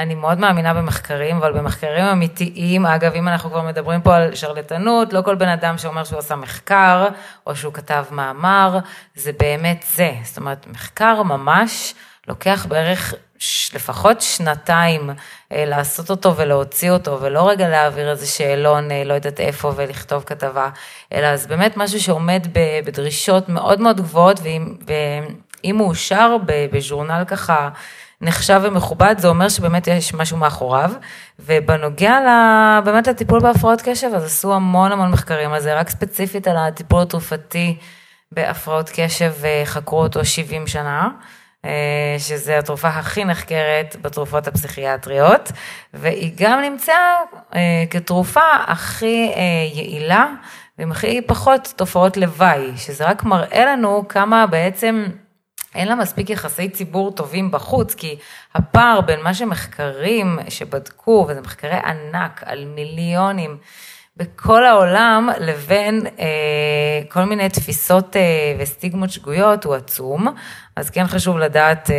אני 0.00 0.14
מאוד 0.14 0.38
מאמינה 0.38 0.74
במחקרים, 0.74 1.36
אבל 1.36 1.52
במחקרים 1.52 2.04
אמיתיים, 2.04 2.86
אגב, 2.86 3.12
אם 3.14 3.28
אנחנו 3.28 3.50
כבר 3.50 3.62
מדברים 3.62 4.02
פה 4.02 4.16
על 4.16 4.34
שרלטנות, 4.34 5.12
לא 5.12 5.22
כל 5.22 5.34
בן 5.34 5.48
אדם 5.48 5.78
שאומר 5.78 6.04
שהוא 6.04 6.18
עשה 6.18 6.36
מחקר, 6.36 7.08
או 7.46 7.56
שהוא 7.56 7.72
כתב 7.72 8.04
מאמר, 8.10 8.78
זה 9.14 9.32
באמת 9.38 9.84
זה. 9.94 10.12
זאת 10.24 10.36
אומרת, 10.36 10.66
מחקר 10.66 11.22
ממש 11.22 11.94
לוקח 12.28 12.66
בערך 12.68 13.14
לפחות 13.74 14.20
שנתיים 14.20 15.10
אה, 15.52 15.64
לעשות 15.64 16.10
אותו 16.10 16.36
ולהוציא 16.36 16.90
אותו, 16.90 17.20
ולא 17.20 17.48
רגע 17.48 17.68
להעביר 17.68 18.10
איזה 18.10 18.26
שאלון, 18.26 18.90
אה, 18.90 19.04
לא 19.04 19.14
יודעת 19.14 19.40
איפה, 19.40 19.72
ולכתוב 19.76 20.24
כתבה, 20.26 20.68
אלא 21.12 21.36
זה 21.36 21.48
באמת 21.48 21.76
משהו 21.76 22.00
שעומד 22.00 22.46
בדרישות 22.84 23.48
מאוד 23.48 23.80
מאוד 23.80 24.00
גבוהות, 24.00 24.40
ואם, 24.42 24.74
ואם 24.86 25.80
אושר 25.80 26.36
בז'ורנל 26.46 27.24
ככה, 27.26 27.68
נחשב 28.20 28.60
ומכובד, 28.64 29.14
זה 29.18 29.28
אומר 29.28 29.48
שבאמת 29.48 29.86
יש 29.86 30.14
משהו 30.14 30.36
מאחוריו. 30.36 30.90
ובנוגע 31.38 32.18
באמת 32.84 33.06
לטיפול 33.06 33.40
בהפרעות 33.40 33.82
קשב, 33.84 34.10
אז 34.16 34.24
עשו 34.24 34.54
המון 34.54 34.92
המון 34.92 35.10
מחקרים 35.10 35.52
על 35.52 35.60
זה, 35.60 35.74
רק 35.78 35.90
ספציפית 35.90 36.48
על 36.48 36.56
הטיפול 36.56 37.02
התרופתי 37.02 37.76
בהפרעות 38.32 38.90
קשב, 38.94 39.32
חקרו 39.64 40.02
אותו 40.02 40.24
70 40.24 40.66
שנה. 40.66 41.08
אה, 41.64 42.16
שזה 42.18 42.58
התרופה 42.58 42.88
הכי 42.88 43.24
נחקרת 43.24 43.96
בתרופות 44.02 44.46
הפסיכיאטריות, 44.46 45.52
והיא 45.94 46.32
גם 46.36 46.60
נמצאה 46.60 47.16
אה, 47.54 47.84
כתרופה 47.90 48.40
הכי 48.66 49.32
אה, 49.36 49.42
יעילה 49.72 50.26
ועם 50.78 50.90
הכי 50.90 51.22
פחות 51.22 51.72
תופעות 51.76 52.16
לוואי, 52.16 52.76
שזה 52.76 53.06
רק 53.06 53.24
מראה 53.24 53.64
לנו 53.66 54.08
כמה 54.08 54.46
בעצם 54.46 55.06
אין 55.74 55.88
לה 55.88 55.94
מספיק 55.94 56.30
יחסי 56.30 56.68
ציבור 56.68 57.12
טובים 57.12 57.50
בחוץ, 57.50 57.94
כי 57.94 58.16
הפער 58.54 59.00
בין 59.00 59.20
מה 59.20 59.34
שמחקרים 59.34 60.38
שבדקו, 60.48 61.26
וזה 61.28 61.40
מחקרי 61.40 61.78
ענק 61.84 62.42
על 62.46 62.64
מיליונים, 62.64 63.56
בכל 64.16 64.64
העולם 64.64 65.28
לבין 65.38 66.06
אה, 66.18 67.00
כל 67.08 67.24
מיני 67.24 67.48
תפיסות 67.48 68.16
אה, 68.16 68.22
וסטיגמות 68.58 69.10
שגויות 69.10 69.64
הוא 69.64 69.74
עצום, 69.74 70.28
אז 70.76 70.90
כן 70.90 71.06
חשוב 71.06 71.38
לדעת, 71.38 71.90
אה, 71.90 71.96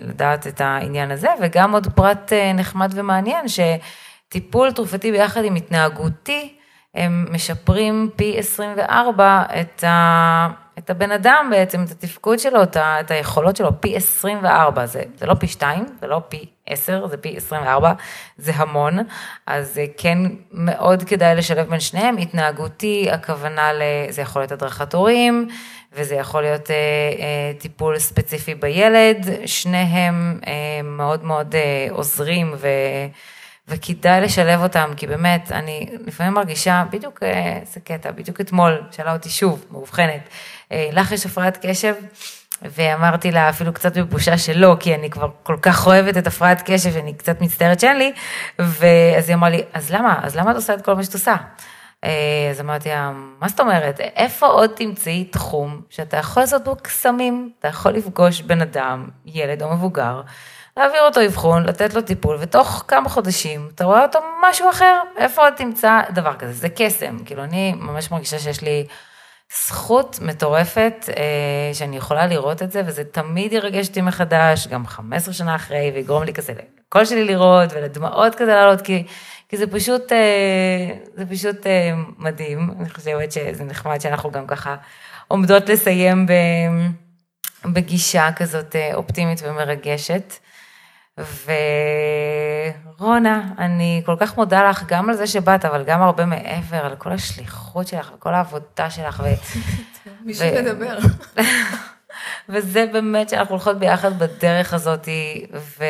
לדעת 0.00 0.46
את 0.46 0.60
העניין 0.60 1.10
הזה, 1.10 1.28
וגם 1.40 1.72
עוד 1.72 1.86
פרט 1.94 2.32
אה, 2.32 2.52
נחמד 2.52 2.92
ומעניין, 2.94 3.46
שטיפול 3.48 4.72
תרופתי 4.72 5.12
ביחד 5.12 5.44
עם 5.44 5.54
התנהגותי, 5.54 6.54
הם 6.94 7.26
משפרים 7.30 8.10
פי 8.16 8.38
24 8.38 9.42
את, 9.60 9.84
ה, 9.84 10.48
את 10.78 10.90
הבן 10.90 11.10
אדם 11.10 11.48
בעצם, 11.50 11.82
את 11.82 11.90
התפקוד 11.90 12.38
שלו, 12.38 12.62
את, 12.62 13.10
היכולות 13.10 13.56
שלו, 13.56 13.80
פי 13.80 13.96
24, 13.96 14.86
זה, 14.86 15.02
זה 15.18 15.26
לא 15.26 15.34
פי 15.34 15.46
2, 15.46 15.86
זה 16.00 16.06
לא 16.06 16.20
פי 16.28 16.46
10, 16.66 17.06
זה 17.06 17.16
פי 17.16 17.36
24, 17.36 17.92
זה 18.36 18.52
המון, 18.54 18.98
אז 19.46 19.80
כן 19.96 20.18
מאוד 20.52 21.02
כדאי 21.02 21.34
לשלב 21.34 21.70
בין 21.70 21.80
שניהם, 21.80 22.16
התנהגותי, 22.16 23.08
הכוונה, 23.10 23.70
זה 24.08 24.22
יכול 24.22 24.42
להיות 24.42 24.52
הדרכת 24.52 24.94
הורים, 24.94 25.48
וזה 25.92 26.14
יכול 26.14 26.42
להיות 26.42 26.70
אה, 26.70 26.76
אה, 26.76 27.52
טיפול 27.58 27.98
ספציפי 27.98 28.54
בילד, 28.54 29.28
שניהם 29.46 30.40
אה, 30.46 30.82
מאוד 30.84 31.24
מאוד 31.24 31.54
אה, 31.54 31.86
עוזרים 31.90 32.54
ו... 32.56 32.68
וכדאי 33.68 34.20
לשלב 34.20 34.62
אותם, 34.62 34.90
כי 34.96 35.06
באמת, 35.06 35.52
אני 35.52 35.86
לפעמים 36.06 36.32
מרגישה, 36.32 36.84
בדיוק, 36.90 37.22
אה, 37.22 37.58
קטע, 37.84 38.10
בדיוק 38.10 38.40
אתמול, 38.40 38.82
שאלה 38.90 39.12
אותי 39.12 39.28
שוב, 39.28 39.64
מאובחנת, 39.70 40.10
אה, 40.10 40.26
לך 40.92 41.12
יש 41.12 41.26
הפרעת 41.26 41.66
קשב? 41.66 41.94
ואמרתי 42.62 43.30
לה 43.30 43.48
אפילו 43.48 43.72
קצת 43.72 43.98
בבושה 43.98 44.38
שלא, 44.38 44.76
כי 44.80 44.94
אני 44.94 45.10
כבר 45.10 45.28
כל 45.42 45.56
כך 45.62 45.86
אוהבת 45.86 46.16
את 46.16 46.26
הפרעת 46.26 46.62
קשב, 46.64 46.92
שאני 46.92 47.14
קצת 47.14 47.40
מצטערת 47.40 47.80
שאין 47.80 47.98
לי, 47.98 48.12
ואז 48.58 49.28
היא 49.28 49.34
אמרה 49.34 49.50
לי, 49.50 49.62
אז 49.72 49.90
למה? 49.90 50.20
אז 50.22 50.36
למה 50.36 50.50
את 50.50 50.56
עושה 50.56 50.74
את 50.74 50.84
כל 50.84 50.94
מה 50.94 51.04
שאת 51.04 51.14
עושה? 51.14 51.34
אה, 52.04 52.48
אז 52.50 52.60
אמרתי 52.60 52.88
לה, 52.88 53.10
מה 53.40 53.48
זאת 53.48 53.60
אומרת? 53.60 54.00
איפה 54.00 54.46
עוד 54.46 54.70
תמצאי 54.74 55.24
תחום 55.24 55.80
שאתה 55.90 56.16
יכול 56.16 56.42
לעשות 56.42 56.64
בו 56.64 56.76
קסמים, 56.82 57.50
אתה 57.58 57.68
יכול 57.68 57.92
לפגוש 57.92 58.40
בן 58.40 58.60
אדם, 58.60 59.08
ילד 59.26 59.62
או 59.62 59.74
מבוגר, 59.74 60.20
להעביר 60.76 61.02
אותו 61.02 61.26
אבחון, 61.26 61.64
לתת 61.64 61.94
לו 61.94 62.02
טיפול, 62.02 62.36
ותוך 62.40 62.84
כמה 62.88 63.08
חודשים 63.08 63.68
אתה 63.74 63.84
רואה 63.84 64.02
אותו 64.02 64.18
משהו 64.42 64.70
אחר, 64.70 65.00
איפה 65.16 65.42
עוד 65.42 65.54
תמצא 65.54 66.00
דבר 66.10 66.36
כזה? 66.36 66.52
זה 66.52 66.68
קסם, 66.68 67.18
כאילו 67.24 67.44
אני 67.44 67.74
ממש 67.76 68.10
מרגישה 68.10 68.38
שיש 68.38 68.62
לי 68.62 68.86
זכות 69.60 70.18
מטורפת 70.22 71.08
אה, 71.16 71.74
שאני 71.74 71.96
יכולה 71.96 72.26
לראות 72.26 72.62
את 72.62 72.72
זה, 72.72 72.82
וזה 72.86 73.04
תמיד 73.04 73.52
ירגש 73.52 73.88
אותי 73.88 74.00
מחדש, 74.00 74.66
גם 74.66 74.86
15 74.86 75.34
שנה 75.34 75.56
אחרי, 75.56 75.90
ויגרום 75.94 76.22
לי 76.22 76.32
כזה 76.32 76.52
לקול 76.52 77.04
שלי 77.04 77.24
לראות 77.24 77.72
ולדמעות 77.72 78.34
כזה 78.34 78.54
לעלות, 78.54 78.80
כי, 78.80 79.06
כי 79.48 79.56
זה 79.56 79.66
פשוט, 79.66 80.12
אה, 80.12 80.96
זה 81.16 81.26
פשוט 81.26 81.66
אה, 81.66 81.92
מדהים, 82.18 82.70
אני 82.80 82.90
חושבת 82.90 83.32
שזה 83.32 83.64
נחמד 83.64 84.00
שאנחנו 84.00 84.30
גם 84.30 84.46
ככה 84.46 84.76
עומדות 85.28 85.68
לסיים 85.68 86.26
ב, 86.26 86.32
בגישה 87.64 88.28
כזאת 88.36 88.76
אה, 88.76 88.94
אופטימית 88.94 89.40
ומרגשת. 89.44 90.34
ורונה, 92.98 93.48
אני 93.58 94.02
כל 94.06 94.16
כך 94.20 94.36
מודה 94.36 94.70
לך 94.70 94.84
גם 94.86 95.08
על 95.08 95.16
זה 95.16 95.26
שבאת, 95.26 95.64
אבל 95.64 95.84
גם 95.84 96.02
הרבה 96.02 96.26
מעבר, 96.26 96.86
על 96.86 96.96
כל 96.96 97.12
השליחות 97.12 97.88
שלך, 97.88 98.10
על 98.10 98.16
כל 98.18 98.34
העבודה 98.34 98.90
שלך. 98.90 99.22
ו... 99.24 99.28
מי 100.24 100.34
שמדבר. 100.34 100.98
וזה 102.48 102.86
באמת 102.92 103.28
שאנחנו 103.28 103.54
הולכות 103.54 103.78
ביחד 103.78 104.18
בדרך 104.18 104.74
הזאת, 104.74 105.08
ו... 105.54 105.84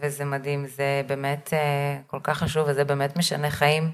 וזה 0.00 0.24
מדהים, 0.24 0.66
זה 0.66 1.02
באמת 1.06 1.50
אה, 1.52 1.96
כל 2.06 2.18
כך 2.22 2.38
חשוב, 2.38 2.68
וזה 2.68 2.84
באמת 2.84 3.16
משנה 3.16 3.50
חיים. 3.50 3.90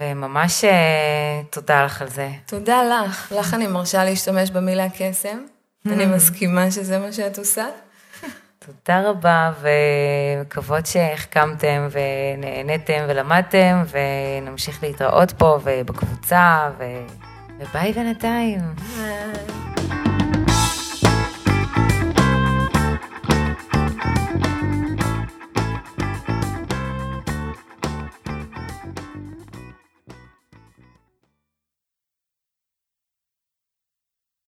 וממש 0.00 0.64
אה, 0.64 1.42
תודה 1.50 1.84
לך 1.84 2.02
על 2.02 2.08
זה. 2.08 2.28
תודה 2.46 2.82
לך, 2.82 3.32
לך 3.32 3.54
אני 3.54 3.66
מרשה 3.66 4.04
להשתמש 4.04 4.50
במילה 4.50 4.86
קסם. 4.98 5.38
אני 5.86 6.06
מסכימה 6.06 6.70
שזה 6.70 6.98
מה 6.98 7.12
שאת 7.12 7.38
עושה. 7.38 7.66
תודה 8.68 9.10
רבה, 9.10 9.52
וכבוד 9.60 10.86
שהחכמתם 10.86 11.88
ונהניתם 11.90 13.04
ולמדתם, 13.08 13.82
ונמשיך 13.90 14.82
להתראות 14.82 15.32
פה 15.32 15.58
ובקבוצה, 15.64 16.70
ו... 16.78 16.84
וביי 17.58 17.92
בינתיים. 17.92 18.60
ביי. 18.76 19.67